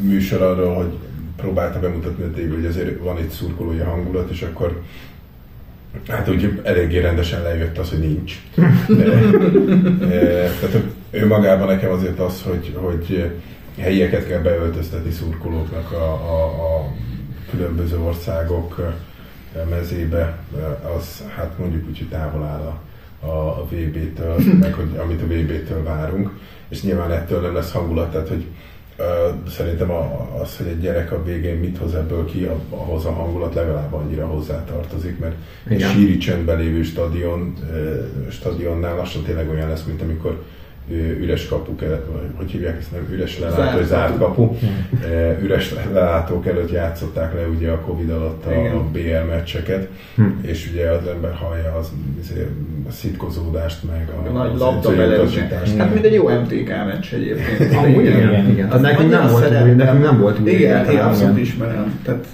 [0.00, 0.92] műsor arról, hogy
[1.40, 4.82] próbálta bemutatni a tévé, hogy azért van itt szurkolói hangulat, és akkor
[6.08, 8.40] hát úgy eléggé rendesen lejött az, hogy nincs.
[8.88, 9.04] De,
[10.04, 13.30] e, tehát ő magában nekem azért az, hogy, hogy
[13.78, 16.92] helyieket kell beöltöztetni szurkolóknak a, a, a
[17.50, 18.94] különböző országok
[19.70, 20.38] mezébe,
[20.96, 25.82] az hát mondjuk úgy, hogy távol áll a, a, VB-től, meg hogy amit a VB-től
[25.82, 26.30] várunk,
[26.68, 28.44] és nyilván ettől nem lesz hangulat, tehát hogy
[29.48, 29.90] szerintem
[30.42, 34.26] az, hogy egy gyerek a végén mit hoz ebből ki, ahhoz a hangulat legalább annyira
[34.26, 35.34] hozzátartozik, mert
[35.64, 35.90] egy Igen.
[35.90, 37.54] síri csöndben lévő stadion,
[38.30, 40.44] stadionnál lassan tényleg olyan lesz, mint amikor
[40.92, 41.82] üres kapuk
[42.34, 44.54] hogy hívják ezt nem, üres Zárt lelátó, vagy zárt kapu.
[45.10, 48.72] Eh, üres lelátók előtt játszották le ugye a Covid alatt a, Igen.
[48.72, 50.22] a BL meccseket, Hm.
[50.42, 52.46] és ugye az ember hallja az, izé,
[52.88, 55.36] a szitkozódást, meg a, A nagy labda edzői belelőzés.
[55.36, 55.76] utasítást.
[55.76, 57.74] Hát mint egy jó MTK meccs egyébként.
[57.74, 58.68] Amúgy igen, igen.
[58.70, 60.50] Az nekünk nem volt új, nekünk nem volt új.
[60.50, 61.44] Igen, én abszolút igen.
[61.46, 62.00] ismerem.
[62.04, 62.24] Tehát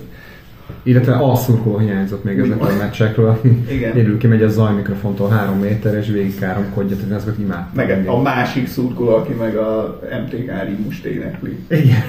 [0.87, 3.41] Illetve a szurkoló hiányzott még ezekről a meccsekről.
[3.71, 3.97] Igen.
[3.97, 7.87] Élő kimegy a zajmikrofontól három méter, és végig káromkodja, tehát ezeket imádtam.
[7.87, 11.59] meg a másik szurkoló, aki meg a MTK rímust énekli.
[11.69, 12.03] Igen.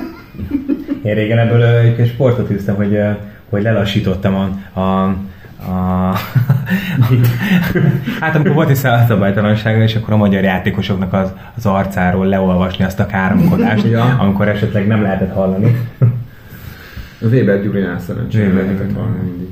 [1.02, 2.98] Én régen ebből egyébként sportot üztem, hogy,
[3.48, 5.14] hogy lelassítottam a, a,
[8.20, 13.00] hát amikor volt egy szabálytalanság, és akkor a magyar játékosoknak az, az arcáról leolvasni azt
[13.00, 14.16] a káromkodást, Ja.
[14.20, 15.76] amikor esetleg nem lehetett hallani.
[17.22, 19.48] A Weber Gyurinál szerencsére lehetett valami mindig.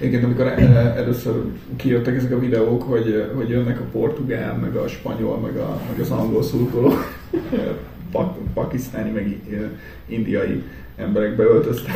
[0.00, 1.34] Igen, amikor eh, először
[1.76, 6.00] kijöttek ezek a videók, hogy, hogy jönnek a portugál, meg a spanyol, meg, a, meg
[6.00, 6.92] az angol szurkoló,
[8.12, 9.58] pak, pakisztáni, meg eh,
[10.06, 10.62] indiai
[10.96, 11.92] emberek beöltöztek.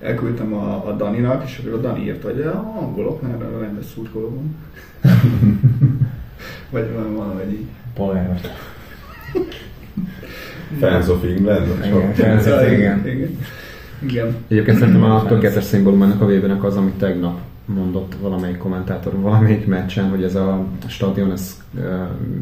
[0.00, 4.56] Elküldtem a, a Daninak, és akkor a Dani írta, hogy a angoloknál rendes szurkoló van.
[6.70, 7.66] Vagy valami valahogy így.
[7.94, 8.40] Polgáros.
[10.80, 11.66] Fans of England.
[11.84, 13.06] Igen, fans- Ja, igen.
[13.08, 13.38] igen.
[14.06, 14.36] Igen.
[14.48, 19.66] Egyébként szerintem a tökéletes szimbólum ennek a vévének az, amit tegnap mondott valamelyik kommentátor valamelyik
[19.66, 21.82] meccsen, hogy ez a stadion, ez, uh,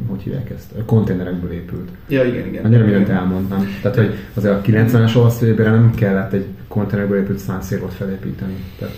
[0.08, 1.88] hogy hívják ezt, konténerekből épült.
[2.08, 2.64] Ja, igen, igen.
[2.64, 3.66] Annyira mindent elmondtam.
[3.82, 8.54] Tehát, hogy azért a 90-es olasz évben nem kellett egy konténerből épült szánszérot felépíteni.
[8.78, 8.94] Tehát,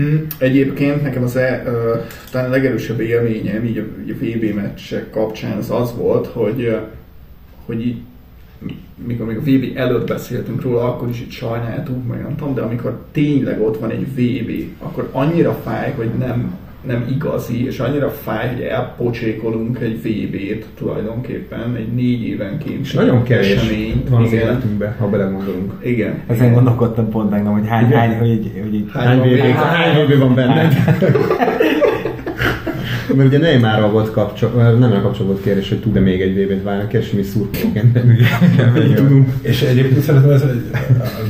[0.00, 1.96] Mm, Egyébként nekem az e, ö,
[2.30, 6.64] talán a legerősebb élményem így a, így a VB meccsek kapcsán az az volt, hogy,
[6.64, 6.76] ö,
[7.64, 7.96] hogy így,
[9.06, 12.60] mikor még a VB előtt beszéltünk róla, akkor is itt sajnáltunk, meg nem tudom, de
[12.60, 16.54] amikor tényleg ott van egy VB, akkor annyira fáj, hogy nem,
[16.86, 22.80] nem igazi, és annyira fáj, hogy elpocsékolunk egy VB-t tulajdonképpen, egy négy évenként.
[22.80, 23.60] és nagyon kevés
[24.10, 24.46] van az Igen.
[24.46, 25.72] életünkben, ha belegondolunk.
[25.82, 26.20] Igen.
[26.26, 27.98] Ezen gondolkodtam pont tegnap, hogy hány, Igen?
[27.98, 30.72] hány, hogy, így- hogy Hány Hány van VB, hány VB van benned?
[33.16, 36.88] Mert ugye Neymarral volt kapcsolat, nem olyan kapcsolat volt kérdés, hogy tud-e még egy VB-t
[36.88, 37.94] kérdés, hogy mi szurkolóként
[38.56, 39.28] nem tudunk.
[39.42, 40.42] És egyébként szerintem ez,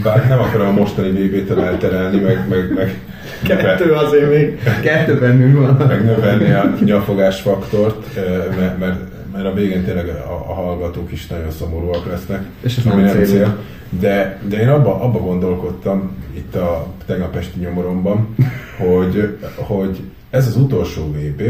[0.03, 3.01] bár nem akarom a mostani VB-től elterelni, meg, meg, meg,
[3.43, 4.59] Kettő azért még.
[4.83, 5.87] Kettő bennünk van.
[5.89, 8.15] meg növelni a nyafogás faktort,
[8.59, 9.01] mert, mert,
[9.33, 12.45] mert a végén tényleg a, a hallgatók is nagyon szomorúak lesznek.
[12.61, 13.59] És ez ami nem cél.
[14.01, 18.35] De, de én abba, abba gondolkodtam itt a tegnap esti nyomoromban,
[18.79, 21.43] hogy, hogy ez az utolsó VB,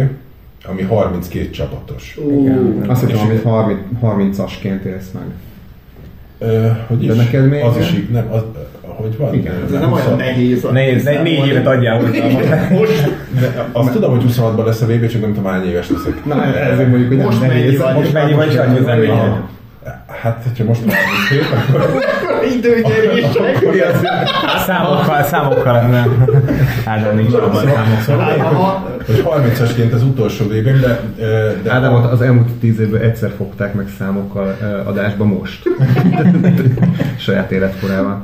[0.70, 2.16] ami 32 csapatos.
[2.24, 2.48] Ú,
[2.86, 5.22] Azt hittem, amit 30, 30-asként élsz meg.
[6.38, 7.08] Ö, hogy is?
[7.08, 8.42] De neked még- Az is így, nem, az,
[8.82, 9.34] hogy van?
[9.34, 10.62] Igen, ez nem olyan nehéz.
[10.72, 12.68] Nehéz, ne, négy évet adjál hozzá.
[12.70, 16.24] Most, De azt tudom, hogy 26-ban lesz a VB, csak nem tudom hány éves leszek.
[16.24, 17.80] Na, ezért mondjuk, hogy Most nem mennyi nehéz.
[17.80, 17.94] vagy?
[17.94, 18.84] Most mennyi vagy, és annyi az.
[20.22, 22.02] Hát, hogyha most 37, akkor
[22.56, 23.64] időnyerések.
[24.66, 26.24] Számokkal, számokkal nem.
[26.84, 27.64] Ádám nincs abban
[28.06, 28.38] számokkal.
[28.38, 28.88] Aha.
[29.06, 31.00] hogy 30-asként az utolsó vb de,
[31.62, 35.62] de Ádámot az elmúlt tíz évben egyszer fogták meg számokkal adásba most.
[37.18, 38.22] Saját életkorában.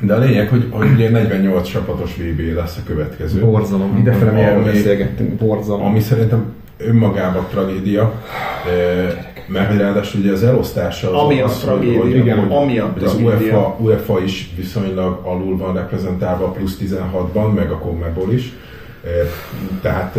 [0.00, 3.40] de a lényeg, hogy, hogy ugye 48 csapatos VB lesz a következő.
[3.40, 3.96] Borzalom.
[3.96, 5.30] Idefele mi erről beszélgettünk.
[5.30, 5.86] Borzalom.
[5.86, 8.22] Ami szerintem önmagában tragédia,
[9.46, 12.90] mert ráadásul ugye az elosztása az Ami a az, tragédia, hogy, igen, hogy, ami a
[12.92, 13.14] hogy az.
[13.14, 18.52] UEFA, UEFA is viszonylag alul van reprezentálva plusz 16-ban, meg a CONMEBOL is.
[19.80, 20.18] Tehát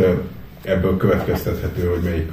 [0.63, 2.31] ebből következtethető, hogy melyik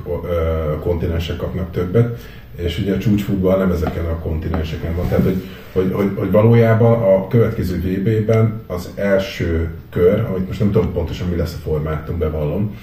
[0.80, 2.18] kontinensek kapnak többet,
[2.56, 5.08] és ugye a csúcsfutball nem ezeken a kontinenseken van.
[5.08, 10.70] Tehát, hogy, hogy, hogy, hogy valójában a következő VB-ben az első kör, amit most nem
[10.70, 12.76] tudom pontosan mi lesz a formátum, bevallom,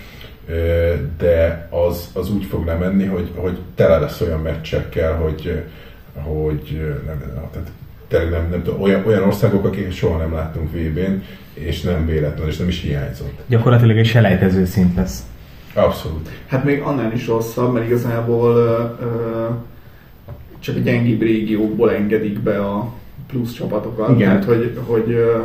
[1.18, 5.64] de az, az úgy fog lemenni, hogy, hogy tele lesz olyan meccsekkel, hogy,
[6.14, 7.20] hogy nem,
[7.52, 7.72] tehát
[8.08, 12.48] tényleg nem, nem tudom, olyan, olyan országok, akik soha nem láttunk VB-n, és nem véletlen,
[12.48, 13.40] és nem is hiányzott.
[13.48, 15.24] Gyakorlatilag egy selejtező szint lesz.
[15.74, 16.30] Abszolút.
[16.48, 19.46] Hát még annál is rosszabb, mert igazából ö, ö,
[20.60, 22.94] csak a gyengébb régiókból engedik be a
[23.28, 24.10] plusz csapatokat.
[24.10, 24.30] Igen.
[24.30, 25.38] Tehát, hogy, hogy ö,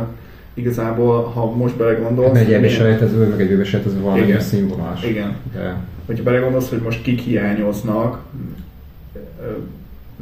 [0.59, 2.37] igazából, ha most belegondolsz...
[2.39, 4.39] Egy milyen- selejtező, meg egy selejtező valami Igen.
[4.39, 5.03] színvonalas.
[5.03, 5.35] Igen.
[5.53, 8.21] De Hogyha belegondolsz, hogy most kik hiányoznak,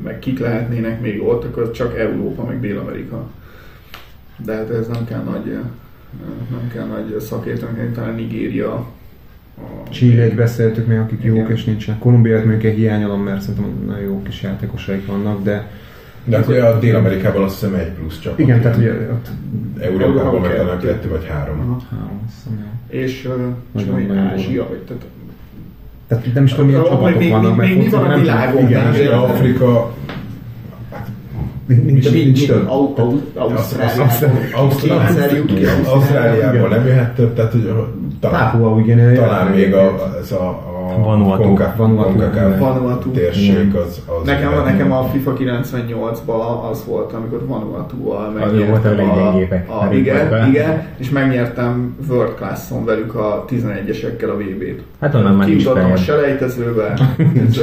[0.04, 3.24] meg kik lehetnének még ott, akkor csak Európa, meg Dél-Amerika.
[4.46, 5.58] De hát ez nem kell nagy,
[6.52, 8.74] nem kell nagy szakértőnek, talán Nigéria.
[8.74, 8.86] a-
[9.90, 11.52] Chile-t beszéltük még, akik jók Igen.
[11.52, 12.00] és nincsenek.
[12.00, 15.72] Kolumbiát még egy hiányolom, mert szerintem nagyon jó kis játékosaik vannak, de
[16.28, 18.40] De ugye a Dél-Amerikában azt hiszem egy plusz csapat.
[18.40, 19.28] igen, tehát ugye ott
[19.80, 21.10] Európában meg talán kettő.
[21.10, 21.60] vagy három.
[21.60, 21.82] Aha.
[21.90, 22.22] három.
[22.88, 23.30] És,
[23.72, 25.04] nagyon Ázsia, vagy tehát
[26.08, 28.64] Tehát nem is tudom, milyen csapatok vannak, még mi van a világon?
[28.64, 29.12] Igen.
[29.14, 29.94] Afrika,
[31.66, 32.68] nincs, nincs több.
[32.68, 33.34] Au- au-
[35.86, 36.70] Ausztráliában.
[36.70, 37.72] Nem jöhet több, tehát hogy
[38.20, 41.42] talán, Pápua ugyan talán még a, ez a, a Vanuatu.
[41.44, 42.10] Conca- Vanuatu.
[42.18, 43.12] CONCACAF Vanuatu.
[43.12, 44.66] térség az, az Nekem, jöhet.
[44.66, 48.32] nekem a FIFA 98-ban az volt, amikor Vanuatu-val
[48.70, 49.70] volt a leggyengébbek.
[49.70, 54.82] a, igen, igen, és megnyertem World Class-on velük a 11-esekkel a VB-t.
[55.00, 56.94] Hát onnan már is a selejtezőbe,
[57.48, 57.62] ez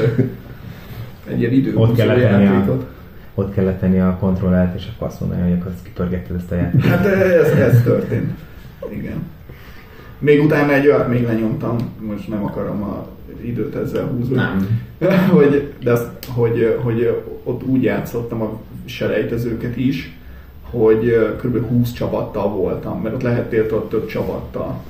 [1.31, 2.85] egy ilyen idő Ott kellett tenni a, játékot.
[3.35, 6.55] ott kellett tenni a kontrollát, és akkor azt mondani, hogy akkor ezt kipörgetted ezt a
[6.55, 6.87] játékot.
[6.87, 8.31] Hát ez, ez történt.
[8.93, 9.23] Igen.
[10.19, 13.07] Még utána egy olyat még lenyomtam, most nem akarom a
[13.47, 14.35] időt ezzel húzni.
[14.35, 14.81] Nem.
[15.35, 20.19] hogy, de azt, hogy, hogy ott úgy játszottam a selejtezőket is,
[20.71, 21.69] hogy kb.
[21.69, 24.83] 20 csapattal voltam, mert ott lehettél ott több csapattal.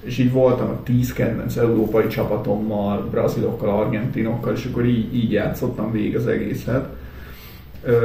[0.00, 5.92] És így voltam a 10 kedvenc európai csapatommal, brazilokkal, argentinokkal, és akkor így, így játszottam
[5.92, 6.88] végig az egészet.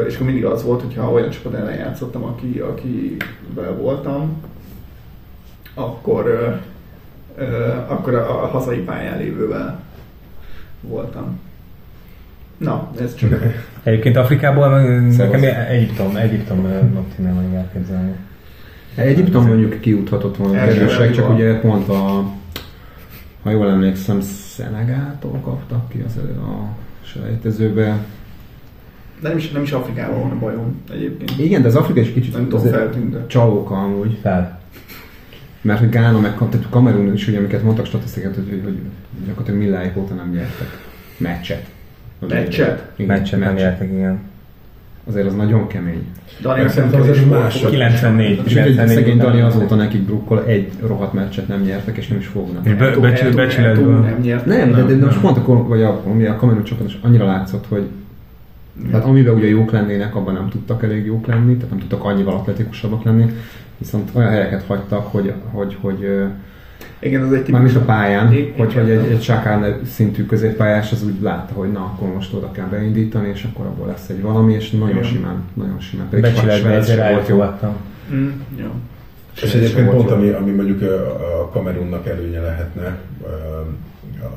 [0.08, 4.42] És akkor mindig az volt, hogyha olyan csapat ellen játszottam, aki, akivel voltam,
[5.74, 6.60] akkor,
[7.88, 9.80] akkor a, a hazai pályán lévővel
[10.82, 11.40] voltam.
[12.58, 13.44] Na, ez csak...
[13.84, 14.82] Egyébként Afrikából
[15.18, 16.68] nekem Egyiptom, Egyiptom
[17.16, 18.16] tudnám meg elképzelni.
[18.96, 22.24] Egyiptom mondjuk kijuthatott volna erősek, csak ugye pont a,
[23.44, 26.68] ha jól emlékszem, Szenegától kaptak ki az elő a
[27.02, 27.98] selejtezőbe.
[29.22, 31.40] Nem is, nem is Afrikában van a bajom egyébként.
[31.40, 33.28] Igen, de az Afrika is kicsit Nem tudom, feltűnt.
[33.28, 34.18] csalók amúgy.
[34.22, 34.62] Fel.
[35.64, 38.80] Mert hogy Gána meg tehát Kamerun is, ugye, amiket mondtak statisztikát, hogy, hogy
[39.26, 40.68] gyakorlatilag milláig óta nem nyertek
[41.18, 41.66] meccset.
[42.28, 42.92] Meccset?
[42.96, 44.20] Igen, Meccset nem nyertek, igen.
[45.08, 46.08] Azért az nagyon kemény.
[46.42, 47.70] Dani, kevés azért mások.
[47.70, 48.42] 94.
[48.46, 49.18] És 94 szegény.
[49.18, 52.66] Dani azóta nekik drukkol, egy rohadt meccset nem nyertek, és nem is fognak.
[52.66, 54.00] És be- becsül- becsületből.
[54.00, 54.46] Nem nyert.
[54.46, 57.26] Nem, de, de, de most pont a, vagy a, ami a Kamerun csapat is annyira
[57.26, 57.88] látszott, hogy
[58.92, 62.34] tehát amiben ugye jók lennének, abban nem tudtak elég jók lenni, tehát nem tudtak annyival
[62.34, 63.32] atletikusabbak lenni,
[63.84, 66.08] viszont olyan helyeket hagytak, hogy, hogy, hogy
[67.00, 71.22] Igen, az egy mármint a pályán, hogy, hogy egy, egy Sákán szintű középpályás az úgy
[71.22, 74.72] látta, hogy na, akkor most oda kell beindítani, és akkor abból lesz egy valami, és
[74.72, 75.04] nagyon Igen.
[75.04, 76.10] simán, nagyon simán.
[76.10, 77.44] Pedig Becsületben ezért volt jó.
[78.14, 78.72] Mm, jó.
[79.42, 82.98] És egyébként pont, ami, ami mondjuk a Kamerunnak előnye lehetne,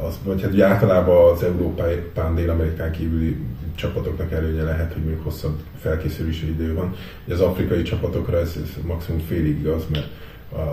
[0.07, 3.37] az, vagy hát ugye általában az európai pán dél-amerikán kívüli
[3.77, 6.95] csapatoknak előnye lehet, hogy még hosszabb felkészülési idő van.
[7.25, 10.07] Ugye az afrikai csapatokra ez, ez maximum félig igaz, mert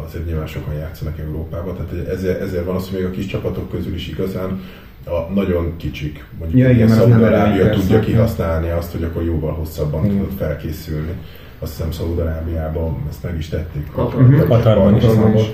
[0.06, 3.70] azért nyilván sokan játszanak Európában, tehát ezért, ezért van az, hogy még a kis csapatok
[3.70, 4.62] közül is igazán
[5.06, 10.18] a nagyon kicsik, mondjuk Ja, igen, Szaúd-Arábia tudja kihasználni azt, hogy akkor jóval hosszabban Igen.
[10.18, 11.14] tudod felkészülni.
[11.60, 13.92] Azt hiszem Szaúd-Arábiában ezt meg is tették.
[13.92, 14.48] Katarban.
[14.48, 15.52] Katarban is.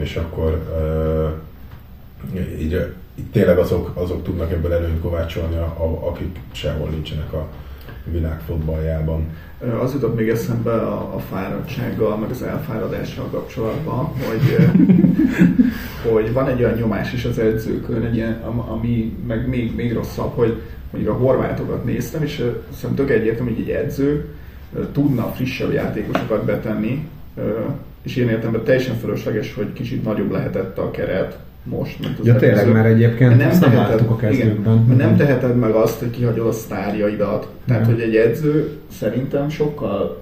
[0.00, 0.66] És akkor
[2.34, 7.32] uh, így, így tényleg azok, azok tudnak ebből előnyt kovácsolni, a, a, akik sehol nincsenek
[7.32, 7.46] a
[8.04, 9.26] világ fotballjában.
[9.60, 14.66] Ö, Az jutott még eszembe a, a fáradtsággal, meg az elfáradással kapcsolatban, hogy,
[16.12, 19.92] hogy van egy olyan nyomás is az edzőkön, egy ilyen, am- ami meg még, még
[19.92, 22.34] rosszabb, hogy mondjuk a horvátokat néztem, és
[22.76, 24.34] szerintem tök egyértelmű, hogy egy edző
[24.92, 27.08] tudna frissebb játékosokat betenni,
[28.02, 32.36] és ilyen értelemben teljesen fölösleges, hogy kicsit nagyobb lehetett a keret most, mint az Ja
[32.36, 32.72] tényleg, előző.
[32.72, 34.82] mert egyébként nem ezt nem láttuk a kezdőkben.
[34.84, 37.48] Igen, nem teheted meg azt, hogy kihagyod a sztárjaidat.
[37.66, 37.92] Tehát, Nem.
[37.92, 40.18] hogy egy edző szerintem sokkal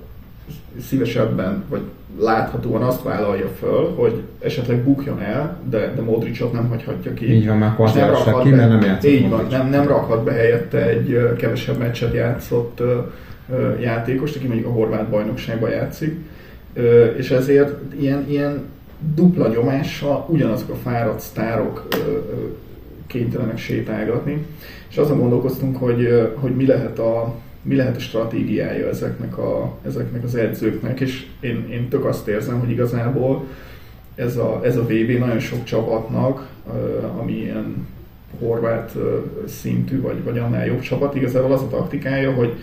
[0.81, 1.81] szívesebben, vagy
[2.21, 7.35] láthatóan azt vállalja föl, hogy esetleg bukjon el, de, de Modricot nem hagyhatja ki.
[7.35, 10.25] Így van, És nem azt rakhat ki, mert nem játszott Így van, nem, nem rakhat
[10.25, 12.83] be helyette egy kevesebb meccset játszott
[13.81, 16.17] játékost, aki mondjuk a horvát bajnokságban játszik,
[17.17, 18.63] és ezért ilyen, ilyen
[19.15, 21.89] dupla nyomással ugyanazok a fáradt sztárok
[23.07, 24.47] kénytelenek sétálgatni.
[24.91, 30.25] És azon gondolkoztunk, hogy, hogy mi lehet a mi lehet a stratégiája ezeknek, a, ezeknek
[30.25, 33.45] az edzőknek, és én, én tök azt érzem, hogy igazából
[34.15, 36.49] ez a, ez a VB nagyon sok csapatnak,
[37.19, 37.87] ami ilyen
[38.41, 38.97] horvát
[39.47, 42.55] szintű, vagy, vagy annál jobb csapat, igazából az a taktikája, hogy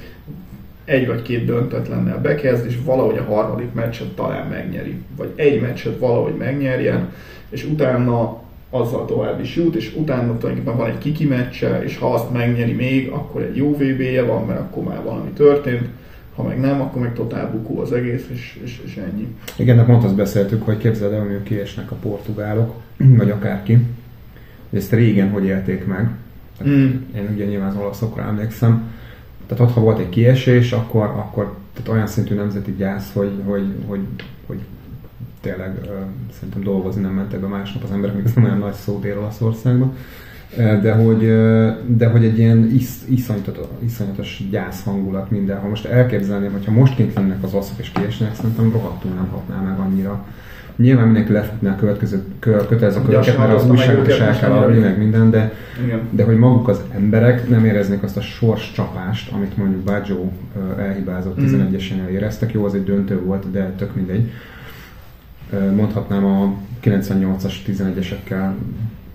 [0.85, 4.97] egy vagy két döntetlennel bekezd, és valahogy a harmadik meccset talán megnyeri.
[5.17, 7.09] Vagy egy meccset valahogy megnyerjen,
[7.49, 12.13] és utána azzal tovább is jut, és utána tulajdonképpen van egy kiki meccse, és ha
[12.13, 15.87] azt megnyeri még, akkor egy jó VB-je van, mert akkor már valami történt,
[16.35, 19.35] ha meg nem, akkor meg totál bukó az egész, és, és, és ennyi.
[19.57, 22.73] Igen, de pont azt beszéltük, hogy képzeld el, hogy kiesnek a portugálok,
[23.17, 23.77] vagy akárki.
[24.73, 26.09] Ezt régen hogy élték meg.
[26.67, 26.89] Mm.
[27.15, 28.93] Én ugye nyilván az olaszokra emlékszem.
[29.47, 33.73] Tehát ott, ha volt egy kiesés, akkor, akkor tehát olyan szintű nemzeti gyász, hogy, hogy,
[33.87, 33.99] hogy,
[34.45, 34.59] hogy
[35.41, 35.93] tényleg ö,
[36.33, 39.93] szerintem dolgozni nem mentek be másnap az emberek, még ez nem olyan nagy szó Dél-Olaszországban.
[40.81, 41.19] de hogy,
[41.97, 45.69] de hogy egy ilyen isz, iszonyatos, iszonyatos gyász hangulat mindenhol.
[45.69, 49.79] Most elképzelném, hogyha most kint lennek az oszok és kiesnek, szerintem rohadtul nem hatná meg
[49.79, 50.25] annyira.
[50.75, 54.79] Nyilván mindenki lefutná a következő kö, kötelező köröket, mert az újságok is el kell adni,
[54.79, 55.53] meg minden, de,
[55.83, 55.99] Igen.
[56.09, 60.31] de hogy maguk az emberek nem éreznék azt a sors csapást, amit mondjuk Baggio
[60.77, 62.51] elhibázott 11-esen éreztek.
[62.51, 64.31] Jó, az egy döntő volt, de tök mindegy.
[65.75, 66.53] Mondhatnám a
[66.83, 68.51] 98-as 11-esekkel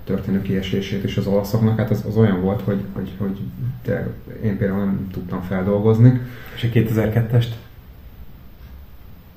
[0.04, 3.38] történő kiesését is az olaszoknak, hát az, az olyan volt, hogy, hogy, hogy
[3.84, 4.08] de
[4.44, 6.20] én például nem tudtam feldolgozni.
[6.54, 7.46] És a 2002-est?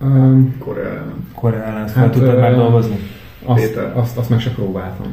[0.04, 1.28] Um, Korea ellen.
[1.36, 2.96] Korea ellen, hát, tudtad már dolgozni?
[3.46, 5.06] Azt, azt, azt meg se próbáltam.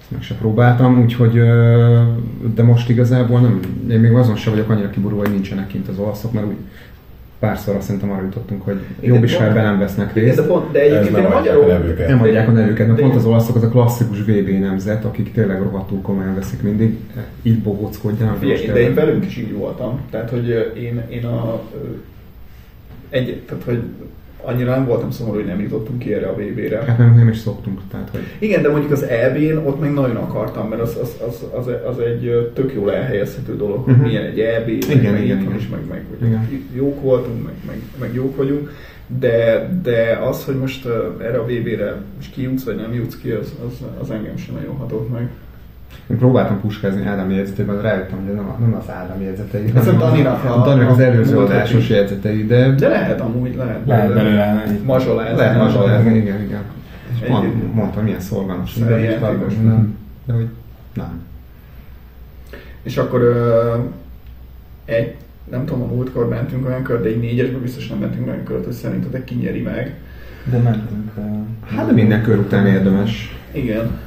[0.00, 1.32] Azt meg se próbáltam, úgyhogy
[2.54, 3.60] de most igazából nem,
[3.90, 6.56] én még azon sem vagyok annyira kiborulva, hogy nincsenek kint az olaszok, mert úgy
[7.38, 10.36] párszor szerintem arra jutottunk, hogy jobb is, ha nem vesznek részt.
[10.36, 11.66] De, pont, de egyébként nem a magyarok...
[11.66, 12.08] Nevüket.
[12.08, 15.62] Nem adják a nevüket, mert pont az olaszok az a klasszikus VB nemzet, akik tényleg
[15.62, 16.98] rohadtul komolyan veszik mindig,
[17.42, 18.40] így bohóckodjanak.
[18.40, 20.00] de én velünk is így voltam.
[20.10, 21.62] Tehát, hogy én, én a
[23.10, 23.82] egy, tehát, hogy
[24.42, 26.82] annyira nem voltam szomorú, hogy nem jutottunk ki erre a VB-re.
[26.86, 27.80] Hát nem, nem is szoktunk.
[27.90, 28.20] Tehát, hogy...
[28.38, 31.98] Igen, de mondjuk az EB-n ott meg nagyon akartam, mert az, az, az, az, az
[31.98, 34.08] egy tök jól elhelyezhető dolog, hogy uh-huh.
[34.08, 35.56] milyen egy EB, igen, meg, igen, igen.
[35.56, 36.48] is, meg, meg hogy igen.
[36.74, 38.70] jók voltunk, meg, meg, meg jók vagyunk,
[39.18, 40.86] de, de az, hogy most
[41.20, 44.76] erre a VB-re most kijutsz, vagy nem jutsz ki, az, az, az engem sem nagyon
[44.76, 45.28] hatott meg.
[46.10, 49.72] Én próbáltam puskázni Ádám jegyzetében, rájöttem, hogy nem, nem az Ádám jegyzetei.
[49.74, 52.70] Ez a Daninak a, Daninak az előző adásos jegyzetei, de...
[52.70, 53.80] De lehet amúgy, lehet.
[53.86, 55.36] Lehet belőle mazsolázni.
[55.36, 56.62] Lehet mazsolázni, igen, igen.
[57.22, 58.74] És mond, mondtam, milyen szorgalmas.
[58.74, 59.18] De,
[60.24, 60.48] de hogy
[60.94, 61.22] nem.
[62.82, 63.84] És akkor uh,
[64.84, 65.14] egy,
[65.50, 68.64] nem tudom, a múltkor mentünk olyan kört, de egy négyesbe biztos nem mentünk olyan kört,
[68.64, 69.94] hogy szerintetek kinyeri meg.
[70.50, 71.10] De mentünk.
[71.16, 71.24] Uh,
[71.76, 73.38] hát de minden kör után érdemes.
[73.52, 73.98] Igen.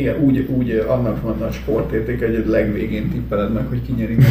[0.00, 4.14] Igen, úgy, úgy annak van nagy sportérték, hogy a legvégén tippeled meg, hogy ki nyeri
[4.14, 4.28] meg.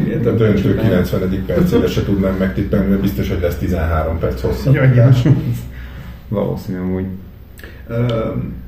[0.00, 0.26] Igen.
[0.26, 1.44] a döntő 90.
[1.46, 4.74] percére se tudnám megtippelni, mert biztos, hogy lesz 13 perc hosszabb.
[4.74, 5.10] Ja,
[6.28, 7.04] Valószínű amúgy.
[7.88, 7.96] Uh,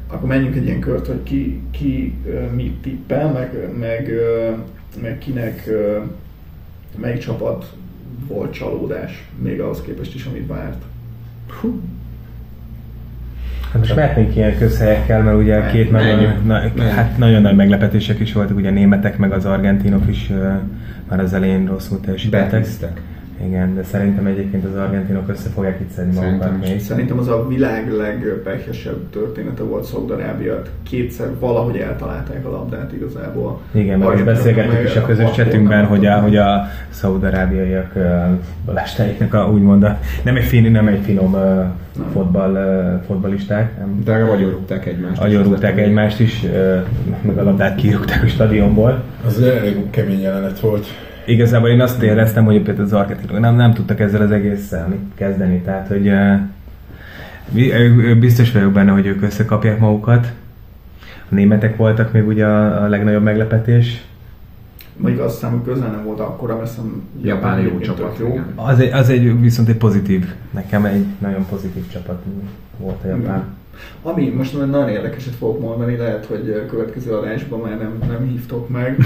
[0.06, 2.14] akkor menjünk egy ilyen kört, hogy ki, ki
[2.54, 4.12] mit tippel, meg, meg,
[5.02, 5.70] meg kinek
[6.96, 7.72] melyik csapat
[8.28, 10.82] volt csalódás, még ahhoz képest is, amit várt.
[11.60, 11.80] Hú.
[13.78, 16.60] Most mehetnénk ilyen közhelyekkel, mert ugye két nagyon, na,
[16.94, 20.52] hát nagyon nagy meglepetések is voltak, ugye a németek meg az argentinok is uh,
[21.08, 22.50] már az elején rosszul teljesítettek.
[22.50, 23.00] Behisztek.
[23.44, 26.80] Igen, de szerintem egyébként az argentinok össze fogják itt szedni magukat még.
[26.80, 30.62] Szerintem az a világ legpehesebb története volt Szaudarábia.
[30.82, 33.60] Kétszer valahogy eltalálták a labdát igazából.
[33.72, 37.92] Igen, mert most beszélgettük is a közös csetünkben, hogy a, hogy a szaudarábiaiak
[38.64, 41.36] balástáiknak a úgymond a, nem egy fin, nem egy finom
[42.12, 43.78] fotball, uh, fotballisták.
[43.78, 44.02] Nem.
[44.04, 45.20] De agyonrúgták egymást.
[45.20, 46.46] Agyonrúgták egymást is,
[47.22, 49.02] meg a labdát kirúgták a stadionból.
[49.26, 50.86] Az elég kemény jelenet volt
[51.32, 55.00] igazából én azt éreztem, hogy például az arketinok nem, nem tudtak ezzel az egésszel mit
[55.14, 56.40] kezdeni, tehát hogy uh,
[58.18, 60.32] biztos vagyok benne, hogy ők összekapják magukat.
[61.30, 64.04] A németek voltak még ugye a, a legnagyobb meglepetés.
[64.96, 68.18] Mondjuk azt hiszem, hogy közel nem volt akkora, mert hiszem Japán jó csapat.
[68.18, 68.40] Jó.
[68.54, 72.22] Az egy, az egy viszont egy pozitív, nekem egy nagyon pozitív csapat
[72.78, 73.22] volt a Japán.
[73.22, 73.44] Igen.
[74.02, 78.96] Ami most nagyon érdekeset fogok mondani, lehet, hogy következő adásban már nem, nem hívtok meg.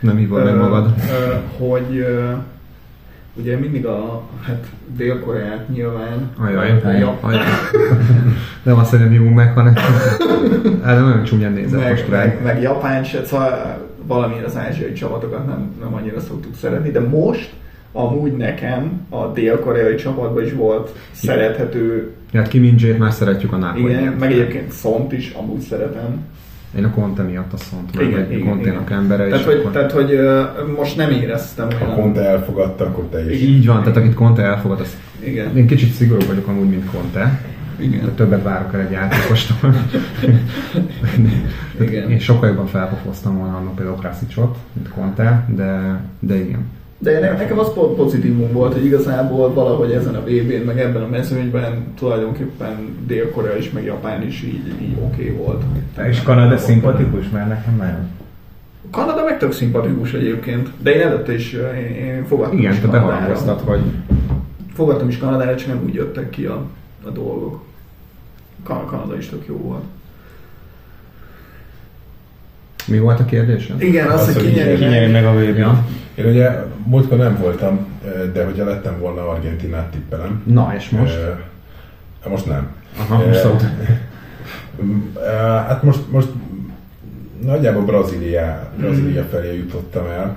[0.00, 0.94] nem hívod meg magad.
[1.58, 2.06] hogy
[3.34, 4.66] ugye mindig a hát
[4.96, 6.30] Dél-Koreát nyilván.
[6.38, 7.44] Ajaj, ajaj, ajaj.
[8.62, 9.74] nem azt, hogy nem hívunk meg, hanem
[10.84, 15.46] hát nagyon csúnyán nézett meg, most meg, meg, Japán se, szóval valamilyen az ázsiai csapatokat
[15.46, 17.52] nem, nem annyira szoktuk szeretni, de most
[17.92, 22.10] amúgy nekem a dél-koreai csapatban is volt szerethető...
[22.32, 23.92] Ja, hát Kim in már szeretjük a Napoli.
[23.92, 26.24] Igen, meg egyébként Szont is amúgy szeretem.
[26.76, 29.28] Én a Conte miatt a Szont, meg igen, egy Conte-nak embere.
[29.28, 29.70] Tehát, hogy, akkor...
[29.70, 32.00] tehát, hogy uh, most nem éreztem Ha olyan...
[32.00, 33.40] Conte elfogadta, akkor te is.
[33.40, 34.96] Így van, tehát akit Conte elfogad, az...
[35.24, 35.56] Igen.
[35.56, 37.40] Én kicsit szigorú vagyok amúgy, mint Conte.
[37.78, 38.04] Igen.
[38.04, 39.74] De többet várok el egy játékostól.
[41.80, 42.10] igen.
[42.10, 46.66] Én sokkal jobban felpofoztam volna annak például Krasicsot, mint Conte, de, de igen.
[47.02, 51.94] De nekem az pozitívum volt, hogy igazából valahogy ezen a VB-n, meg ebben a mezőnyben
[51.98, 55.62] tulajdonképpen Dél-Korea is, meg Japán is így, így oké okay volt.
[56.08, 58.08] És Kanada szimpatikus, mert nekem nagyon.
[58.90, 62.86] Kanada meg tök szimpatikus egyébként, de én előtte is én, én fogadtam Igen, is te
[62.86, 63.80] behangoztat, hogy...
[64.74, 66.66] Fogadtam is Kanadára, csak nem úgy jöttek ki a,
[67.04, 67.62] a dolgok.
[68.62, 69.84] Kanada is tök jó volt.
[72.86, 73.72] Mi volt a kérdés?
[73.78, 75.64] Igen, az, az hogy kinyeri meg a vb
[76.14, 76.50] Én ugye
[76.86, 77.86] múltkor nem voltam,
[78.32, 80.42] de hogyha lettem volna Argentinát tippelem.
[80.46, 81.18] Na, és most?
[82.24, 82.74] E, most nem.
[82.98, 83.64] Aha, most szólt.
[85.66, 86.28] Hát most, most
[87.44, 90.36] nagyjából Brazília, Brazília felé jutottam el.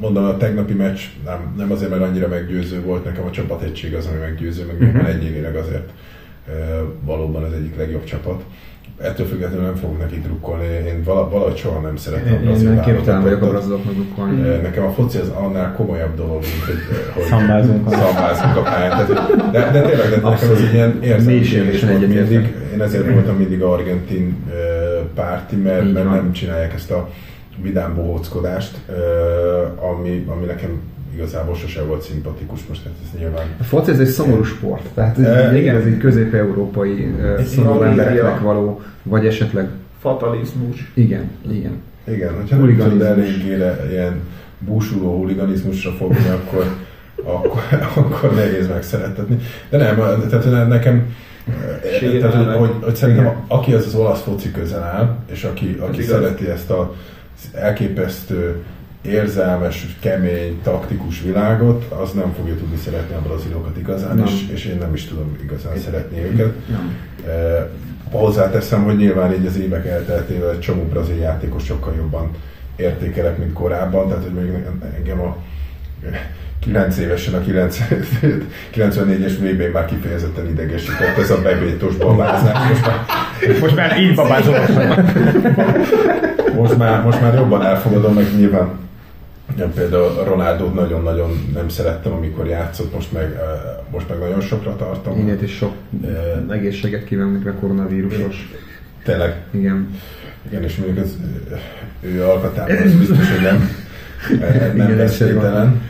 [0.00, 4.06] Mondom, a tegnapi meccs nem, nem azért, mert annyira meggyőző volt, nekem a csapategység az,
[4.06, 5.08] ami meggyőző, meg uh-huh.
[5.08, 5.90] egyénileg azért
[7.04, 8.44] valóban az egyik legjobb csapat
[9.02, 10.64] ettől függetlenül nem fogok neki drukkolni.
[10.64, 14.40] Én valahogy soha nem szeretem a brazil Én képtelen vagyok a braziloknak drukkolni.
[14.62, 16.78] Nekem a foci az annál komolyabb dolog, mint hogy,
[17.14, 19.06] hogy szambázunk, a, szambázunk a pályán.
[19.52, 22.54] de, de tényleg, de nekem az egy ilyen érzelmi volt mindig.
[22.72, 24.36] Én ezért voltam mindig argentin
[25.14, 27.08] párti, mert, mert nem csinálják ezt a
[27.62, 28.78] vidám bohóckodást,
[29.76, 30.80] ami, ami nekem
[31.14, 33.46] igazából sose volt szimpatikus, most hát ez nyilván...
[33.58, 38.80] A foci ez egy szomorú sport, tehát e, igen, ez egy közép-európai szomorú embereknek való,
[39.02, 39.68] vagy esetleg...
[40.00, 40.92] Fatalizmus.
[40.94, 41.72] Igen, igen.
[42.04, 43.56] Igen, hogyha nem tudod eléggé
[43.90, 44.20] ilyen
[44.58, 46.64] búsuló huliganizmusra fogni, akkor,
[47.24, 47.62] akkor,
[47.96, 49.38] akkor nehéz megszeretetni.
[49.68, 49.96] De nem,
[50.28, 51.14] tehát nekem
[52.20, 53.44] tehát, hogy, hogy, hogy szerintem igen.
[53.46, 56.94] aki az az olasz foci közel áll, és aki, aki szereti ezt a
[57.52, 58.62] elképesztő
[59.02, 64.76] érzelmes, kemény, taktikus világot, az nem fogja tudni szeretni a brazilokat igazán, és, és én
[64.78, 66.54] nem is tudom igazán én szeretni őket.
[67.26, 67.66] Eh,
[68.10, 72.30] hozzáteszem, hogy nyilván így az évek elteltével egy csomó brazil játékos sokkal jobban
[72.76, 74.64] értékelek, mint korábban, tehát hogy még
[74.96, 75.36] engem a
[76.60, 77.40] 9 évesen a
[78.74, 82.68] 94-es vb már kifejezetten idegesített ez a bebétos babázás.
[82.68, 83.06] Most már,
[83.60, 84.58] most már így babázol.
[86.56, 88.68] most már, most már jobban elfogadom, meg nyilván
[89.60, 93.38] Ja, például Ronaldo nagyon-nagyon nem szerettem, amikor játszott, most meg,
[93.90, 95.18] most meg nagyon sokra tartom.
[95.18, 98.50] Igen, és sok uh, egészséget kívánok a koronavírusos.
[99.04, 99.36] Tényleg?
[99.50, 99.90] Igen.
[100.48, 101.16] Igen, és mondjuk az
[102.00, 103.68] ő alkatában az biztos, hogy nem,
[104.86, 105.82] nem veszélytelen.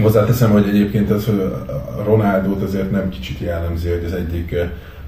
[0.00, 1.52] Hozzáteszem, hogy egyébként az, hogy
[2.04, 4.56] Ronaldót azért nem kicsit jellemzi, hogy az egyik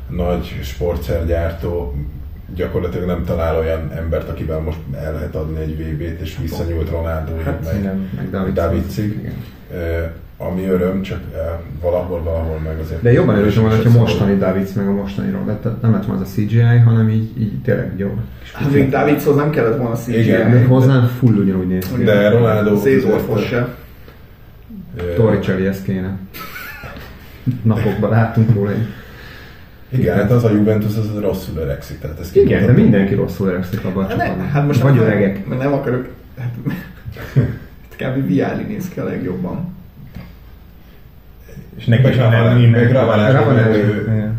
[0.08, 1.94] nagy sportszergyártó
[2.54, 7.32] gyakorlatilag nem talál olyan embert, akivel most el lehet adni egy VB-t, és visszanyúlt Ronaldo,
[7.44, 9.32] hát, meg, nem, meg David, David Cig.
[10.36, 11.20] ami öröm, csak
[11.80, 13.02] valahol, valahol meg azért...
[13.02, 16.22] De jobban öröm volna, hogyha mostani Davids meg a mostani Robert, tehát nem lett volna
[16.22, 18.18] az a CGI, hanem így, így tényleg jó.
[18.52, 20.18] Hát még Davidshoz nem kellett volna CGI.
[20.18, 22.02] Igen, de hozzá full ugyanúgy néz ki.
[22.02, 22.76] De Ronaldo...
[22.76, 23.74] Szézorfos se.
[25.16, 26.18] Torricelli ezt kéne.
[27.62, 28.86] Napokban láttunk róla egy
[29.88, 31.98] igen, hát az a Juventus az rosszul öregszik.
[31.98, 34.46] Tehát ezt Igen, de mindenki rosszul öregszik abban a hát csapatban.
[34.46, 35.46] Hát most Vagy öregek.
[35.46, 36.08] Mert nem akarok...
[36.38, 36.54] Hát,
[37.34, 37.44] hát
[38.14, 38.26] kb.
[38.26, 39.72] Viáli néz ki a legjobban.
[41.76, 42.92] És neki is elmi, meg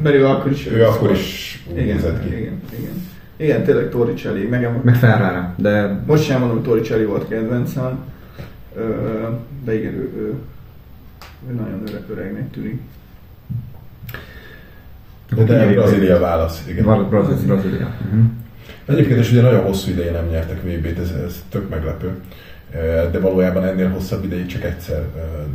[0.04, 0.68] Mert ő akkor is...
[0.68, 2.28] Ő akkor is igen, ki.
[2.28, 3.04] Igen, igen.
[3.38, 4.46] Igen, tényleg Torricelli.
[4.46, 6.00] Meg, meg Ferrara, de...
[6.06, 8.00] Most sem mondom, hogy Torricelli volt kedvencem,
[9.66, 10.34] de igen, ő, ő,
[11.50, 12.82] ő nagyon öreg, öregnek tűnik.
[15.30, 17.10] De, de Brazília válasz, igen.
[17.10, 17.56] Brazília.
[17.56, 17.94] Brazília.
[18.06, 18.26] Uh-huh.
[18.86, 22.12] Egyébként is ugye nagyon hosszú ideje nem nyertek VB-t, ez, ez tök meglepő.
[23.12, 25.04] De valójában ennél hosszabb ideig csak egyszer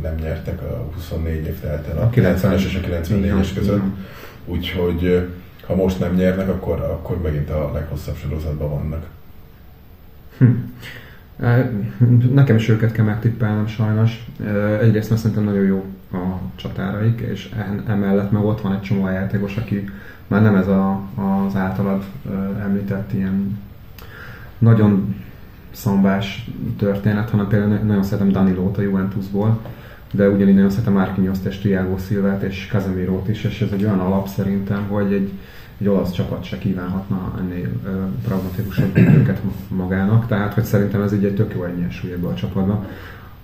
[0.01, 3.81] nem nyertek a 24 év telten a 90-es és a 94-es között.
[4.45, 5.27] Úgyhogy
[5.65, 9.05] ha most nem nyernek, akkor, akkor megint a leghosszabb sorozatban vannak.
[10.37, 10.45] Hm.
[12.33, 14.25] Nekem is őket kell megtippelnem sajnos.
[14.81, 17.55] Egyrészt mert szerintem nagyon jó a csatáraik, és
[17.87, 19.89] emellett meg ott van egy csomó játékos, aki
[20.27, 22.03] már nem ez a, az általad
[22.59, 23.59] említett ilyen
[24.57, 25.15] nagyon
[25.71, 29.59] szambás történet, hanem például nagyon szeretem Danilót a Juventusból,
[30.11, 33.99] de ugyanígy nagyon szeretem Marquinhos és Thiago Silvát és Casemiro-t is, és ez egy olyan
[33.99, 35.31] alap szerintem, hogy egy,
[35.77, 37.89] egy olasz csapat se kívánhatna ennél ö,
[38.23, 42.85] pragmatikusabb őket magának, tehát hogy szerintem ez egy, egy tök jó egyensúly ebbe a csapatban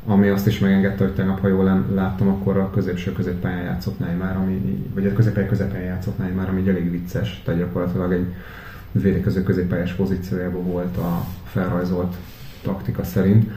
[0.10, 4.36] ami azt is megengedte, hogy tegnap, ha jól láttam, akkor a középső középpályán játszott már,
[4.36, 8.26] ami, vagy a középpályán középpályán játszott már, ami elég vicces, tehát gyakorlatilag egy
[8.92, 12.16] védekező középpályás pozíciójában volt a felrajzolt
[12.62, 13.52] taktika szerint.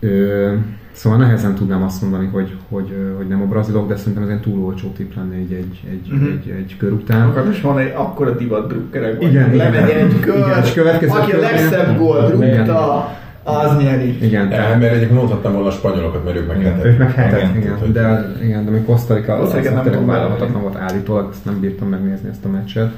[0.00, 0.52] Ö,
[0.92, 4.40] szóval nehezen tudnám azt mondani, hogy, hogy, hogy nem a brazilok, de szerintem ez egy
[4.40, 6.28] túl olcsó tipp lenne egy, egy, egy, uh-huh.
[6.28, 7.28] egy, egy kör után.
[7.28, 11.32] Akkor is van egy akkora divat drukkerek, igen, lemegy egy kör, igen, és következő aki
[11.32, 13.08] a legszebb gól drukta,
[13.44, 14.24] az nyeri.
[14.24, 14.80] Igen, tehát...
[14.80, 16.84] mert egyébként mondhattam volna a spanyolokat, mert ők meg hetet.
[16.84, 17.56] Ők meg hetet, igen.
[17.56, 17.92] igen.
[17.92, 17.92] Tehát,
[18.38, 21.88] de, igen, de mi Costa Rica az, az tényleg vállalhatatlan volt állítólag, azt nem bírtam
[21.88, 22.92] megnézni ezt a meccset.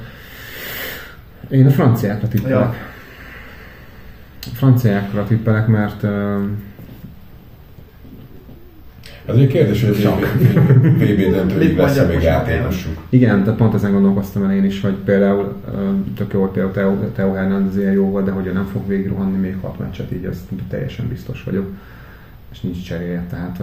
[1.49, 2.59] Én a franciákra tippelek.
[2.59, 2.73] Ja.
[4.41, 6.03] A franciákra tippelek, mert
[9.27, 10.15] az egy kérdés, hogy a
[10.97, 12.97] VB döntőig lesz még játékosuk.
[13.09, 15.55] Igen, tehát pont ezen gondolkoztam el én is, hogy például
[16.15, 19.37] tök jó, hogy például Teo, Teo Hernández ilyen jó volt, de hogy nem fog végigrohanni
[19.37, 21.67] még hat meccset, így azt teljesen biztos vagyok.
[22.51, 23.61] És nincs cseréje, tehát...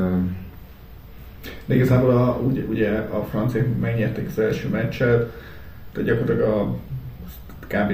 [1.65, 5.33] De igazából a, ugye, ugye a franciák megnyerték az első meccset,
[5.93, 6.77] tehát gyakorlatilag a
[7.67, 7.93] kb.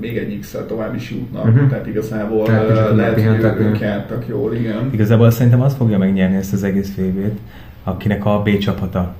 [0.00, 1.68] Még egy x tovább is jutnak, uh-huh.
[1.68, 4.90] tehát igazából Tehát lehet, hogy ők jártak jól, igen.
[4.90, 7.38] Igazából szerintem az fogja megnyerni ezt az egész VB-t,
[7.84, 9.14] akinek a B csapata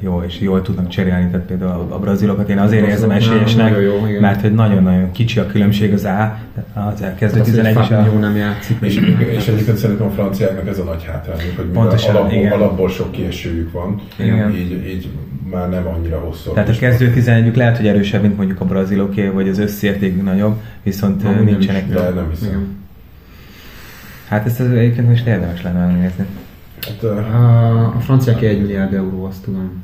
[0.00, 4.06] jó, és jól tudnak cserélni, tehát például a brazilokat én azért érzem esélyesnek, nagyon jó,
[4.06, 4.20] igen.
[4.20, 6.38] mert hogy nagyon-nagyon kicsi a különbség az A,
[6.74, 8.18] az elkezdő Az, hogy 11 és Fabinho a...
[8.18, 8.76] nem játszik.
[8.80, 8.96] És,
[9.36, 12.52] és egyébként szerintem a franciáknak ez a nagy hátrányuk, hogy Pontosan, alapból, igen.
[12.52, 14.54] alapból sok kiesőjük van, Igen.
[14.54, 15.08] így, így
[15.50, 16.52] már nem annyira hosszú.
[16.52, 20.60] Tehát a kezdő 11 lehet, hogy erősebb, mint mondjuk a braziloké, vagy az összértékük nagyobb,
[20.82, 21.86] viszont ö, Amúgy nem nincsenek.
[21.88, 22.48] is, De nem hiszem.
[22.48, 22.66] Igen.
[24.28, 26.24] Hát ezt az egyébként most érdemes lenne megnézni.
[26.80, 29.82] Hát, ö, A, franciák 1 milliárd euró, azt tudom.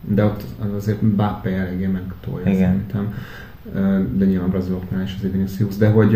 [0.00, 0.42] De ott
[0.76, 2.58] azért Mbappé eléggé megtolja Igen.
[2.58, 3.14] szerintem.
[4.16, 5.76] De nyilván braziloknál is azért Vinicius.
[5.76, 6.12] De hogy,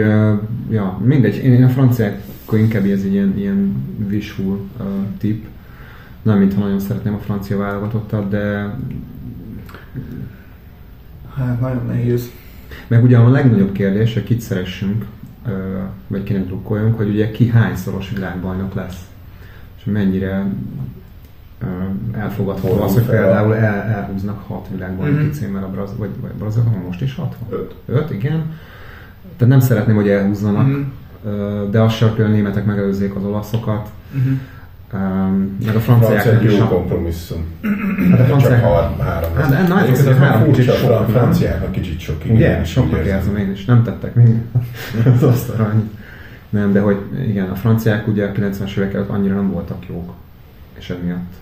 [0.71, 1.37] ja, mindegy.
[1.37, 3.75] Én, én a franciákkal inkább ez egy ilyen, ilyen
[4.11, 4.87] wishful uh,
[5.19, 5.45] tip.
[6.23, 8.75] Nem, mintha nagyon szeretném a francia válogatottat, de
[11.37, 12.31] Hát nagyon nehéz.
[12.89, 15.05] meg ugye a legnagyobb kérdés, hogy kit szeressünk,
[16.07, 19.05] vagy kinek drukkoljunk, hogy ugye ki hányszoros világbajnok lesz.
[19.79, 20.47] És mennyire
[22.13, 25.33] elfogadható Hol az, hogy például el, elhúznak hat világbajnoki Mhm.
[25.33, 27.59] címmel a brazil, vagy, vagy brazil, most is hat van?
[27.61, 27.75] Öt.
[27.87, 28.53] Öt, igen.
[29.37, 30.87] Tehát nem szeretném, hogy elhúzzanak,
[31.25, 34.33] ö, de azt sem, hogy a németek megelőzzék az olaszokat, Uh-huh.
[34.95, 36.59] Öm, meg a francia franciák egy is.
[36.59, 37.45] jó kompromisszum.
[38.11, 38.63] Hát a Csak franciák...
[38.63, 39.35] har- három.
[39.35, 42.25] Hát, hát, Egyébként az három kicsit sok, a franciáknak kicsit sok.
[42.25, 43.37] igen, Sokat úgy érzem.
[43.37, 43.65] én is.
[43.65, 44.35] Nem tettek még
[45.17, 45.91] az asztalra annyit.
[46.49, 46.97] Nem, de hogy
[47.29, 50.13] igen, a franciák ugye a 90-es évek előtt annyira nem voltak jók.
[50.79, 51.33] És emiatt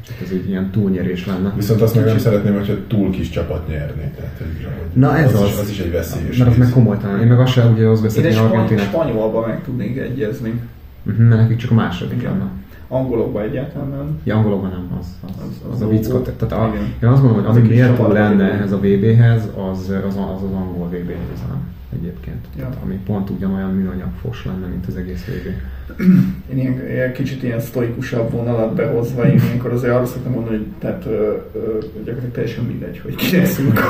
[0.00, 1.52] kicsit ez egy ilyen túlnyerés lenne.
[1.56, 4.10] Viszont azt meg nem szeretném, hogyha túl kis csapat nyerné.
[4.16, 5.48] Tehát, hogy, hogy Na ez az, az.
[5.48, 7.20] Is, az is egy veszélyes Mert az meg komolytalan.
[7.20, 8.84] Én meg azt sem ugye az Én beszélni Argentinát.
[8.84, 10.60] spanyolban meg tudnék egyezni.
[11.02, 12.30] Mhm, Mert nekik csak a második Igen.
[12.32, 12.48] lenne.
[12.88, 14.20] Angolokban egyáltalán nem.
[14.24, 16.30] Ja, angolokban nem, az, az, Az- az, a vickot.
[16.30, 16.94] Tehát a, igen.
[17.02, 20.52] én azt gondolom, hogy Az ami méltó lenne ehhez a VB-hez, az az, az, az
[20.54, 22.46] angol VB győzelem egyébként.
[22.56, 22.62] Ja.
[22.62, 25.48] Tehát, ami pont ugyanolyan műanyag fos lenne, mint az egész VB.
[26.50, 30.66] Én ilyen, ilyen kicsit ilyen sztoikusabb vonalat behozva, én ilyenkor azért arra szoktam mondani, hogy
[30.78, 31.10] tehát ö,
[31.54, 33.80] ö, gyakorlatilag teljesen mindegy, hogy ki leszünk.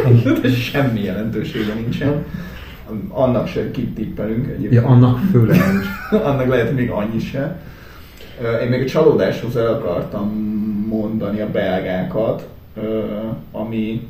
[0.70, 2.24] Semmi jelentősége nincsen.
[3.08, 4.72] Annak se kit tippelünk egyébként.
[4.72, 5.86] Ja, annak főleg nincs.
[6.28, 7.60] annak lehet, hogy még annyi se.
[8.62, 10.28] Én még a csalódáshoz el akartam
[10.88, 12.48] mondani a belgákat,
[13.52, 14.08] ami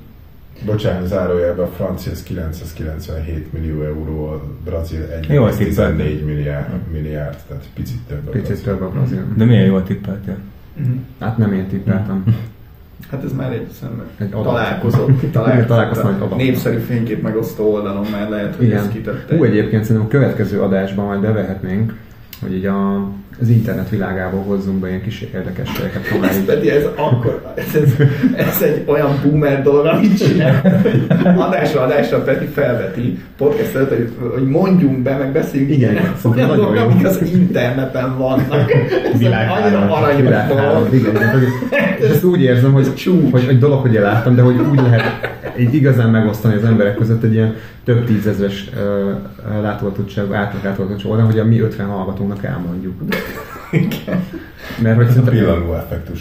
[0.66, 7.64] Bocsánat, zárójelben a francia ez 997 millió euró, a brazil Jól 1,14 milliárd, milliárd, tehát
[7.74, 8.26] picit több.
[8.26, 8.64] a Picit brazil.
[8.64, 9.24] több a brazil.
[9.36, 10.36] De milyen jól tippeltél?
[11.20, 12.24] Hát nem én tippeltem.
[13.10, 13.66] Hát ez már egy,
[14.18, 19.02] Egy találkozott, találkozott, népszerű fénykép megosztó oldalon már lehet, hogy ezt Igen.
[19.02, 19.36] kitette.
[19.36, 21.94] Hú, egyébként szerintem a következő adásban majd bevehetnénk,
[22.43, 23.09] hogy így a,
[23.40, 26.03] az internet világából hozzunk be ilyen kis érdekességeket.
[26.22, 30.82] Ez pedig ez akkor, ez, ez, ez, egy olyan boomer dolog, amit csinál,
[31.36, 36.51] adásra adásra Peti felveti podcast előtt, hogy, hogy mondjunk be, meg beszéljünk Igen, ilyen szerintem
[36.51, 38.70] olyan dolgok, amik az interneten vannak.
[39.12, 40.95] Ez Világháló, annyira aranyos világháló, dolog.
[40.95, 41.16] igen,
[42.01, 42.88] És ezt úgy érzem, hogy,
[43.30, 47.22] hogy egy dolog, hogy láttam, de hogy úgy lehet így igazán megosztani az emberek között
[47.22, 47.54] egy ilyen
[47.84, 52.94] több tízezres uh, látogatottság, átlag látogatottság oldalon, hogy a mi 50 hallgatónak elmondjuk.
[54.82, 56.20] Mert hogy Ez a pillangó effektus.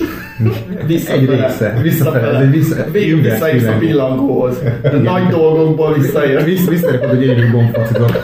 [1.08, 3.80] egy része, visszafele, ez egy vissza, Végül igen, visszaérsz a pillangó.
[3.80, 4.58] pillangóhoz.
[4.84, 6.44] A nagy dolgokból visszaér.
[6.44, 8.24] Vissza, visszaérek, hogy évig gombfacizok.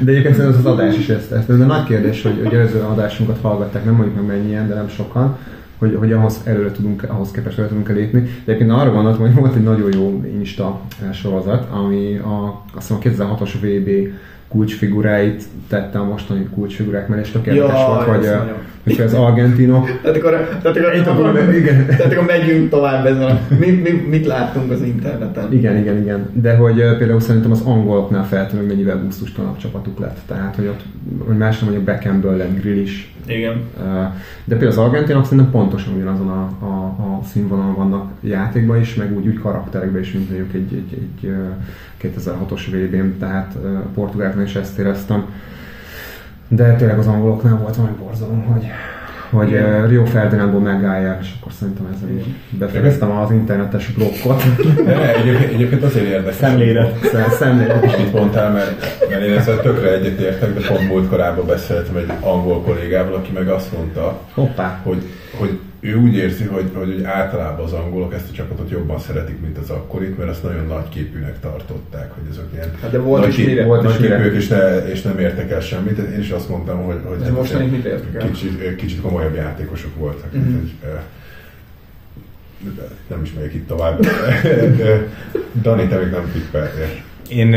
[0.00, 1.56] De egyébként szerintem az az adás is ezt, ezt.
[1.58, 5.36] De nagy kérdés, hogy, hogy előző adásunkat hallgatták, nem mondjuk meg mennyien, de nem sokan,
[5.84, 8.20] hogy, hogy ahhoz előre tudunk, ahhoz képest előre tudunk lépni.
[8.20, 10.80] De egyébként arra gondoltam, hogy volt egy nagyon jó Insta
[11.12, 14.14] sorozat, ami a, azt hiszem a 2006-os VB
[14.48, 18.28] kulcsfiguráit tette a mostani kulcsfigurák mellé, és tök érdekes Ja, volt, hogy,
[18.84, 19.04] ez eh, nagyon.
[19.04, 20.30] hogy az Argentino, Tehát akkor,
[20.62, 21.86] tehát akkor, Itt akkor- akkor, igen.
[21.86, 25.52] tehát akkor megyünk tovább ezen a, mi, mi, mit láttunk az interneten.
[25.52, 26.30] Igen, igen, igen.
[26.32, 30.18] De hogy például szerintem az angoloknál feltűnő, hogy mennyivel gusztustalanabb csapatuk lett.
[30.26, 30.80] Tehát, hogy ott,
[31.26, 33.14] hogy más nem mondjuk Beckamből lett grill is.
[33.26, 33.62] Igen.
[34.44, 39.16] De például az argentinok szerintem pontosan ugyanazon a, a, a színvonalon vannak játékban is, meg
[39.16, 44.44] úgy, úgy karakterekben is, mint mondjuk egy, egy, egy uh, 2006-os VB-n, tehát uh, portugáloknál
[44.44, 45.24] is ezt éreztem.
[46.56, 48.66] De tényleg az angoloknál volt valami borzalom, hogy
[49.30, 49.82] hogy Igen.
[49.82, 54.42] uh, Rio Ferdinandból megállják, és akkor szerintem ezzel így befejeztem az internetes blokkot.
[54.84, 56.34] De egyébként, egyébként azért érdekes.
[56.34, 56.98] Szemlélet.
[57.04, 57.94] Szem- Szemlélet.
[57.94, 62.60] Amit mondtál, mert, mert én ezzel tökre egyetértek, de pont múlt korábban beszéltem egy angol
[62.62, 64.80] kollégával, aki meg azt mondta, Hoppá.
[64.82, 65.02] hogy,
[65.38, 69.40] hogy ő úgy érzi, hogy, hogy, hogy általában az angolok ezt a csapatot jobban szeretik,
[69.40, 73.20] mint az akkorit, mert ezt nagyon nagy képűnek tartották, hogy ezek ilyen Hát de volt
[73.20, 73.64] nagy is kép- mire.
[73.64, 74.16] Volt is nagy mire.
[74.16, 75.98] képűek, és, ne, és nem értek el semmit.
[75.98, 78.30] Én is azt mondtam, hogy, hogy Ez mostanig mit értek el?
[78.30, 80.32] kicsit, kicsit komolyabb játékosok voltak.
[80.32, 80.42] Mhm.
[80.42, 80.58] Mm-hmm.
[80.58, 81.00] Hogy, eh,
[83.06, 84.00] nem is megyek itt tovább.
[84.76, 85.06] De,
[85.62, 86.86] Dani, te még nem tippeltél.
[87.28, 87.52] Én,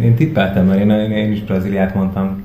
[0.00, 2.44] én tippeltem, mert én, én is Brazíliát mondtam,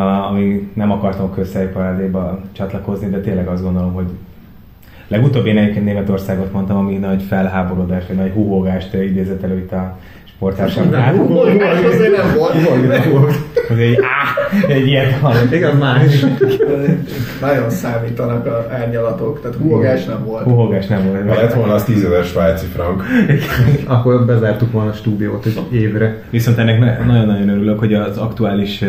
[0.00, 4.08] ami nem akartam a közszerűparádéba csatlakozni, de tényleg azt gondolom, hogy
[5.08, 9.98] legutóbb én egyébként Németországot mondtam, ami nagy felháborodást, vagy nagy húhogást idézett elő itt a
[10.42, 11.14] sportársamnál.
[11.14, 13.36] Húgolás azért nem volt.
[13.68, 15.52] Az egy, áh, egy ilyet hallott.
[15.52, 16.24] Igen, más.
[17.40, 20.44] Nagyon számítanak a árnyalatok, tehát húgolás nem volt.
[20.44, 21.28] Húhogás nem volt.
[21.28, 23.02] Ha lett volna az 10 ezer svájci frank.
[23.86, 26.22] Akkor bezártuk volna a stúdiót egy évre.
[26.30, 28.84] Viszont ennek ne- nagyon-nagyon örülök, hogy az aktuális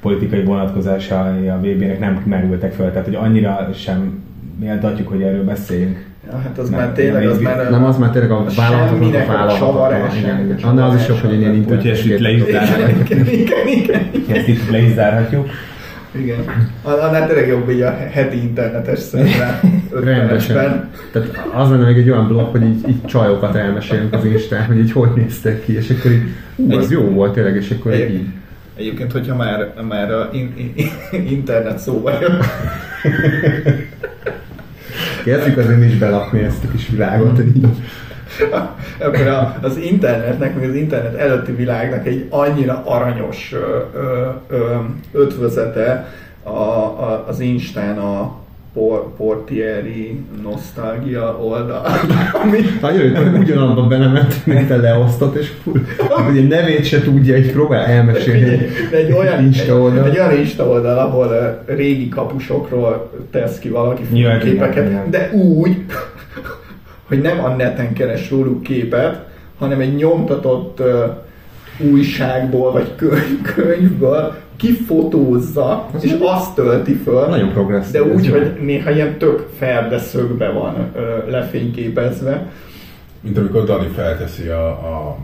[0.00, 4.22] politikai vonatkozásai a VB-nek nem merültek fel, tehát hogy annyira sem
[4.60, 6.10] méltatjuk, hogy erről beszéljünk.
[6.26, 7.70] Ja, hát az Nem, már tényleg, az már...
[7.70, 10.16] Nem, az már tényleg a vállalatoknak a vállalatoknak.
[10.16, 10.58] Igen, igen.
[10.58, 11.76] semmi Annál az is jobb, hogy én ilyen csavarás.
[11.76, 13.10] Úgyhogy ezt itt le is zárhatjuk.
[13.10, 13.68] Igen, igen,
[14.12, 14.36] igen.
[14.36, 15.48] Ezt itt le is zárhatjuk.
[16.14, 16.70] Igen.
[16.82, 19.60] Annál tényleg jobb így a heti internetes szemre.
[20.04, 20.90] Rendesen.
[21.12, 24.78] Tehát az lenne még egy olyan blog, hogy így, így csajokat elmesélünk az Instán, hogy
[24.78, 26.22] így hogy néztek ki, és akkor így,
[26.56, 28.26] ú, az jó volt tényleg, és akkor így, így
[28.76, 30.90] Egyébként, hogyha már, már a in, in,
[31.28, 32.38] internet szóba jön,
[35.24, 37.40] kezdjük azért is belakni ezt a kis világot,
[38.98, 44.76] akkor a, az internetnek, meg az internet előtti világnak egy annyira aranyos ö, ö, ö,
[45.12, 46.08] ötvözete
[46.42, 48.41] a, a, az Instán a
[48.72, 51.86] por, Portieri Nostalgia oldal,
[52.42, 57.02] ami Nagyon jó, hogy ugyanabban belement, mint te leosztott, és full, hogy egy nevét se
[57.02, 58.66] tudja, így próbál elmesélni.
[58.90, 60.04] De egy olyan, Insta oldal.
[60.04, 61.26] Egy, egy olyan Insta oldal, ahol
[61.66, 65.10] ö, régi kapusokról tesz ki valaki Ja, képeket, igen.
[65.10, 65.76] de úgy,
[67.08, 69.24] hogy nem a neten keres róluk képet,
[69.58, 71.04] hanem egy nyomtatott ö,
[71.78, 77.26] újságból vagy könyv, könyvből kifotózza, Az és azt tölti föl.
[77.26, 77.92] Nagyon progresszív.
[77.92, 82.52] De ez úgy, hogy néha ilyen tök ferde szögbe van ö, lefényképezve.
[83.20, 85.16] Mint amikor Dani felteszi a, a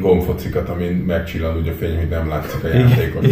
[0.00, 3.26] gombfocikat, amin megcsillan úgy a fény, hogy nem látszik a játékos.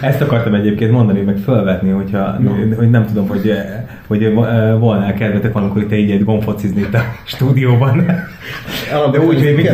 [0.00, 2.40] Ezt akartam egyébként mondani, meg felvetni, hogyha,
[2.76, 3.52] hogy nem tudom, hogy,
[4.06, 4.32] hogy eh,
[4.78, 8.06] volna kedvetek valamikor, te így egy gombfocizni itt a stúdióban.
[9.12, 9.66] De úgy, hogy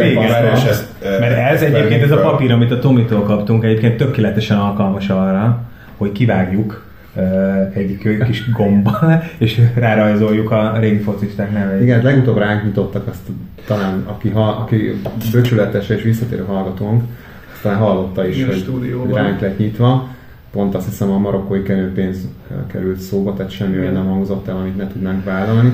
[1.02, 5.60] eh, Mert ez egyébként, ez a papír, amit a Tomitól kaptunk, egyébként tökéletesen alkalmas arra,
[5.96, 6.84] hogy kivágjuk
[7.72, 11.82] egy kis gombbal, és rárajzoljuk a régi focisták neveit.
[11.82, 13.20] Igen, legutóbb ránk nyitottak azt,
[13.66, 15.00] talán aki, ha, aki
[15.32, 17.02] böcsületes és visszatérő hallgatónk,
[17.52, 19.22] azt talán hallotta is, Igen, hogy, stúdióban.
[19.22, 20.08] ránk lett nyitva.
[20.50, 22.28] Pont azt hiszem a marokkói kenőpénz
[22.66, 25.72] került szóba, tehát semmi olyan nem hangzott el, amit ne tudnánk vállalni.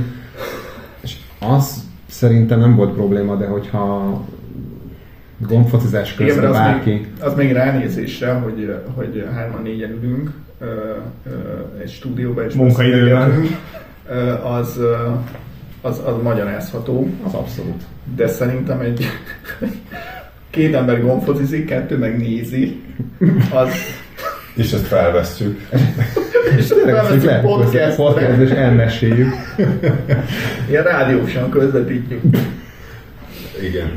[1.00, 4.20] És az szerintem nem volt probléma, de hogyha
[5.38, 6.90] gombfocizás Igen, közben az bárki...
[6.90, 10.32] még, az még ránézésre, hogy, hogy hárman négyen ülünk
[11.82, 13.46] egy stúdióban és Munkaidőben.
[14.58, 14.78] az,
[15.80, 17.82] az, az magyarázható, Az abszolút.
[18.16, 19.04] de szerintem egy
[20.50, 22.82] két ember gombfocizik, kettő meg nézi,
[23.54, 23.68] az
[24.54, 25.60] És ezt felvesszük.
[26.58, 29.32] és Tényleg lehet, hogy podcast podcastre, és elmeséljük.
[30.68, 32.20] ilyen rádiósan közvetítjük.
[33.62, 33.90] Igen.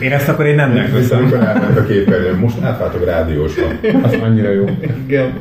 [0.00, 1.18] Én ezt akkor én nem megveszem.
[1.18, 3.66] amikor elment a képernyőn, most átváltok rádiósra.
[4.02, 4.64] Az annyira jó.
[5.06, 5.32] Igen,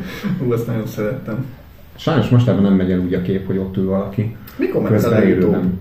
[0.48, 1.46] ú, azt nagyon szerettem.
[1.96, 4.36] Sajnos mostában nem megy el úgy a kép, hogy ott ül valaki.
[4.58, 5.80] Mikor ment élőben.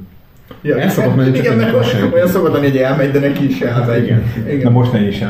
[0.62, 2.14] Ja, El szokott menni, csak igen, nem mert senki.
[2.14, 4.02] olyan szokott lenni, hogy elmegy, de neki is elmegy.
[4.04, 4.22] Igen.
[4.46, 4.62] igen.
[4.62, 5.14] Na most ne is.
[5.14, 5.24] És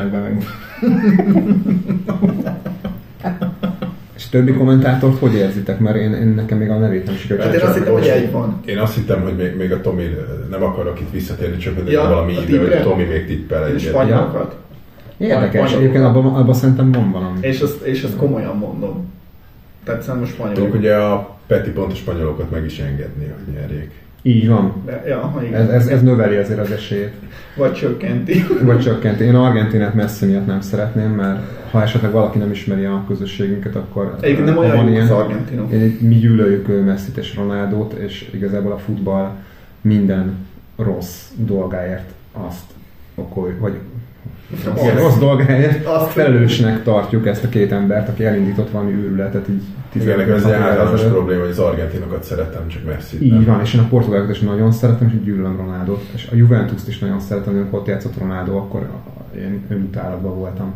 [4.31, 5.79] többi kommentátort hogy érzitek?
[5.79, 7.45] Mert én, én nekem még a nevét nem sikerült.
[7.45, 8.61] Hát én azt hittem, hogy egy van.
[8.65, 10.03] Én azt hittem, hogy még, még a Tomi,
[10.49, 12.81] nem akarok itt visszatérni, csak hogy Ja, valami a ide, hogy?
[12.81, 13.89] Tomi még tippel Egy egyet.
[13.89, 14.55] spanyolokat.
[15.17, 17.37] Érdekes, egyébként abban, abban szerintem van valami.
[17.41, 19.09] És ezt, és ezt komolyan mondom.
[19.83, 20.79] Tehát szerintem a Tudjuk spanyolok.
[20.79, 23.91] ugye a Peti pont a spanyolokat meg is engedni, hogy nyerjék.
[24.21, 24.73] Így van.
[24.85, 25.61] De, ja, igen.
[25.61, 27.13] Ez, ez, ez növeli azért az esélyét.
[27.55, 28.43] Vagy csökkenti.
[28.65, 29.23] Vagy csökkenti.
[29.23, 31.39] Én Argentinát messze miatt nem szeretném, mert
[31.71, 35.11] ha esetleg valaki nem ismeri a közösségünket, akkor Egyébként nem ha olyan van ilyen- az
[35.11, 35.71] argentinok.
[35.71, 39.29] Én- Mi gyűlöljük Messit és Ronaldót, és igazából a futball
[39.81, 40.35] minden
[40.77, 42.63] rossz dolgáért azt
[43.15, 43.73] okol, vagy
[44.73, 44.93] Azt.
[44.97, 46.11] rossz dolgáért Azt.
[46.11, 49.61] felelősnek tartjuk ezt a két embert, aki elindított valami őrületet így
[49.93, 53.61] Igen, nekem ez 15 egy általános probléma, hogy az argentinokat szeretem, csak messi Így van,
[53.61, 56.03] és én a portugálokat is nagyon szeretem, és gyűlölöm Ronaldot.
[56.13, 58.89] És a Juventus-t is nagyon szeretem, amikor ott játszott Ronaldo, akkor
[59.37, 60.73] én önutálatban voltam.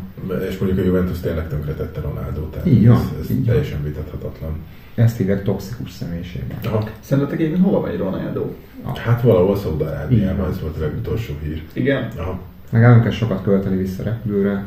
[0.50, 3.46] És mondjuk a Juventus tényleg tönkretette Ronaldo, tehát Így van, ez, ez így van.
[3.46, 4.52] teljesen vitathatatlan.
[4.96, 6.58] Ezt hívják toxikus személyiségben.
[6.66, 6.84] Aha.
[7.00, 8.46] Szerintetek egyébként hova megy Ronaldo?
[8.96, 11.62] Hát valahol Szaudarábiában ez volt a legutolsó hír.
[11.74, 12.08] Igen?
[12.18, 12.40] Aha.
[12.70, 14.64] Meg nem kell sokat költeni vissza repülőre,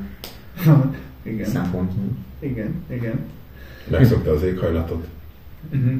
[1.22, 1.46] Igen.
[1.48, 2.04] szempontból.
[2.38, 3.18] Igen, igen.
[3.90, 5.06] Megszokta az éghajlatot.
[5.74, 5.92] Uh-huh.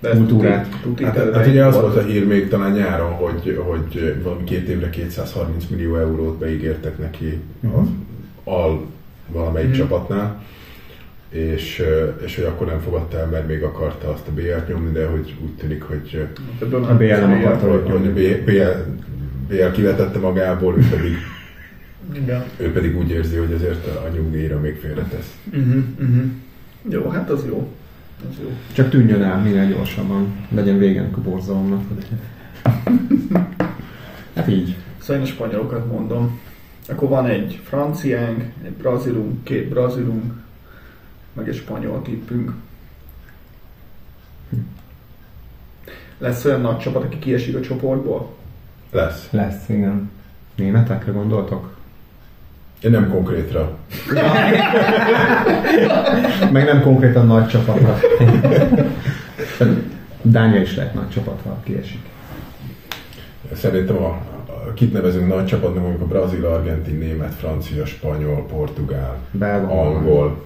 [0.00, 0.76] De ez kultúrát.
[0.82, 1.96] tuti- Hát, tehát hát ugye az volt.
[1.96, 7.38] a hír még talán nyáron, hogy, hogy valami két évre 230 millió eurót beígértek neki
[7.80, 7.86] az
[8.44, 8.86] al
[9.28, 9.78] valamelyik Mhm.
[9.78, 10.42] csapatnál,
[11.28, 11.82] és,
[12.24, 15.34] és hogy akkor nem fogadta el, mert még akarta azt a BL-t nyomni, de hogy
[15.42, 16.26] úgy tűnik, hogy,
[16.60, 18.12] Ebből A BL nem akarta, hogy, hogy a
[18.44, 18.90] BL,
[19.50, 21.16] BL kivetette magából, ő pedig,
[22.22, 22.44] Igen.
[22.56, 25.36] ő pedig úgy érzi, hogy azért a nyugdíjra még félretesz.
[25.52, 26.24] Uh-huh, uh-huh.
[26.88, 27.68] Jó, hát az jó.
[28.30, 28.50] Az jó.
[28.72, 30.46] Csak tűnjön el minél gyorsabban.
[30.50, 31.82] Legyen vége ennek a borzalomnak.
[34.34, 34.76] Hát így.
[34.98, 36.40] Szóval én a spanyolokat mondom.
[36.88, 40.32] Akkor van egy franciánk, egy brazilunk, két brazilunk,
[41.32, 42.52] meg egy spanyol tippünk.
[46.18, 48.34] Lesz olyan nagy csapat, aki kiesik a csoportból?
[48.90, 49.28] Lesz.
[49.30, 50.10] Lesz, igen.
[50.54, 51.76] Németekre gondoltok?
[52.82, 53.76] Én nem konkrétra.
[56.52, 57.98] Meg nem konkrétan nagy csapatra.
[60.22, 62.08] Dánia is lehet nagy csapatra, ha kiesik.
[63.52, 64.08] Szerintem a,
[64.46, 69.80] a, kit nevezünk nagy csapatnak, mondjuk a brazil, argentin, német, francia, spanyol, portugál, Belga.
[69.80, 70.44] angol,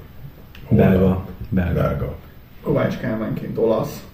[0.69, 1.27] Belga.
[1.49, 1.73] Belga.
[1.73, 2.17] belga.
[2.63, 4.05] Kovács Kálmánként olasz.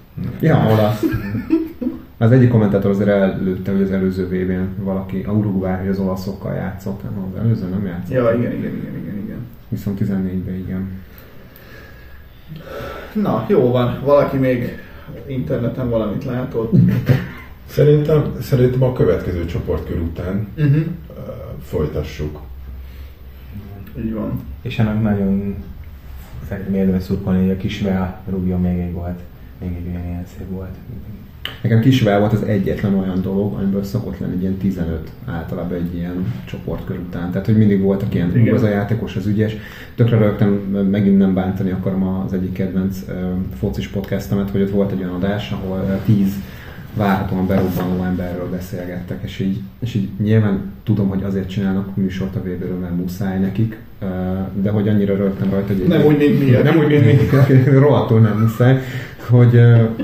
[0.40, 1.02] Ja, olasz.
[2.22, 6.54] Az egyik kommentátor azért előtte, hogy az előző VB-n valaki, a Uruguay, hogy az olaszokkal
[6.54, 7.02] játszott.
[7.02, 8.14] Nem, az előző nem játszott.
[8.14, 9.46] Ja, igen, igen, igen, igen, igen.
[9.68, 10.90] Viszont 14-ben igen.
[13.12, 14.00] Na, jó van.
[14.04, 14.78] Valaki még
[15.26, 16.72] interneten valamit látott.
[17.66, 20.76] Szerintem, szerintem a következő csoportkör után Uh-huh.
[20.76, 20.84] uh,
[21.62, 22.40] folytassuk.
[23.98, 24.40] Így van.
[24.62, 25.54] És ennek nagyon
[26.48, 29.20] szerintem érdemes szurkolni, hogy a kisvel rúgjon még egy volt.
[29.60, 30.74] Még egy olyan ilyen szép volt.
[31.60, 35.94] Nekem Kisvel volt az egyetlen olyan dolog, amiből szokott lenni egy ilyen 15 általában egy
[35.94, 37.30] ilyen csoportkör után.
[37.30, 38.54] Tehát, hogy mindig voltak ilyen, Igen.
[38.54, 39.56] az a játékos, az ügyes.
[39.94, 40.48] Tökre rögtön
[40.90, 43.14] megint nem bántani akarom az egyik kedvenc uh,
[43.58, 46.34] focis podcastemet, hogy ott volt egy olyan adás, ahol uh, 10
[46.94, 52.40] várhatóan berobbanó emberről beszélgettek, és így, és így nyilván tudom, hogy azért csinálnak műsort a
[52.40, 54.08] vb mert muszáj nekik, uh,
[54.62, 55.86] de hogy annyira rögtön rajta, hogy...
[55.86, 56.50] Nem úgy, mint mi.
[56.50, 58.78] Nem úgy, mint mi, rohadtul nem muszáj,
[59.30, 59.60] hogy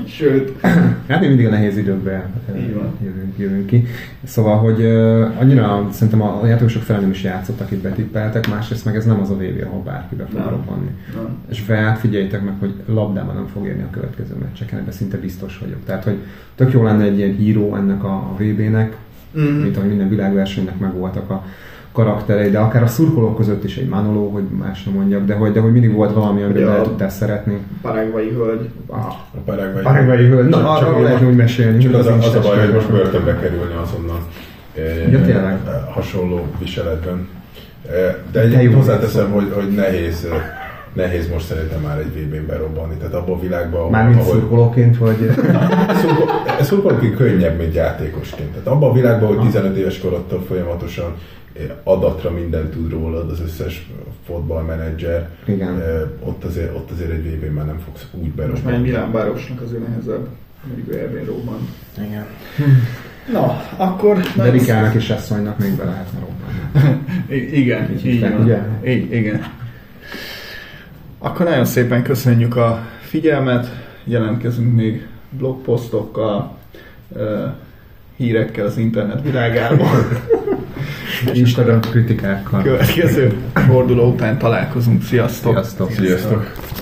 [0.07, 0.61] Sőt,
[1.07, 2.21] Hát mi mindig a nehéz időkben
[3.03, 3.85] jövünk, jövünk ki.
[4.23, 4.85] Szóval, hogy
[5.39, 9.29] annyira szerintem a, játékosok fele nem is játszottak, itt betippeltek, másrészt meg ez nem az
[9.29, 10.89] a VB, ahol bárki be fog robbanni.
[11.49, 15.57] És Veát figyeljétek meg, hogy labdában nem fog érni a következő meccseken, ebben szinte biztos
[15.57, 15.79] vagyok.
[15.85, 16.17] Tehát, hogy
[16.55, 18.95] tök jó lenne egy ilyen híró ennek a, a VB-nek,
[19.31, 19.45] Mhm.
[19.45, 21.45] mint ahogy minden világversenynek megvoltak a
[22.01, 25.51] karakterei, de akár a szurkolók között is egy Manoló, hogy más nem mondjak, de hogy,
[25.51, 26.75] de hogy mindig volt valami, amiben Ja.
[26.75, 27.57] el tudtál szeretni.
[27.81, 28.69] Paraguay hölgy.
[28.87, 29.83] Ah, A Paraguay.
[29.83, 30.49] Paraguay hölgy.
[30.49, 31.83] Na, Csak- arról úgy- lehet úgy mesélni.
[31.83, 34.19] Csak az, a, nincs az a baj, hogy most börtönbe kerülni azonnal.
[34.75, 35.57] Eh, Ja, tényleg?
[35.89, 37.27] Hasonló viseletben.
[37.89, 40.37] Eh, De egyébként jó hozzáteszem, hogy, hogy nehéz, eh,
[40.93, 42.95] nehéz most szerintem már egy VB-n berobbanni.
[42.95, 45.17] Tehát abban a világban, ahol- Mármint ahol- szurkolóként, vagy...
[46.01, 46.31] Szurkol-
[46.61, 48.49] Szurkolóként könnyebb, mint játékosként.
[48.49, 51.11] Tehát abban a világban, hogy 15 éves korodtól folyamatosan eh,
[51.83, 53.89] adatra mindent tud rólad, az összes
[54.25, 55.81] fotballmenedzser, Igen.
[56.23, 58.77] ott azért, ott azért egy VB-n már nem fogsz úgy Most már berobbanni.
[58.81, 60.27] Milán bárosnak azért nehezebb,
[60.67, 61.57] mondjuk ő Erbén Róban.
[61.97, 62.25] Igen.
[63.33, 64.17] Na, akkor...
[64.35, 67.35] De Rikának és Asszonynak még be lehetne robbanni.
[67.61, 68.41] Igen, Így így van.
[68.41, 68.61] ugye?
[68.83, 69.45] I- igen.
[71.19, 73.67] Akkor nagyon szépen köszönjük a figyelmet,
[74.03, 76.57] jelentkezünk még blogposztokkal,
[78.15, 79.87] hírekkel az internet világából.
[81.33, 82.61] Instagram kritikákkal.
[82.61, 85.03] Következő forduló után találkozunk.
[85.03, 85.53] Sziasztok!
[85.53, 85.91] Sziasztok!
[85.91, 86.67] Sziasztok!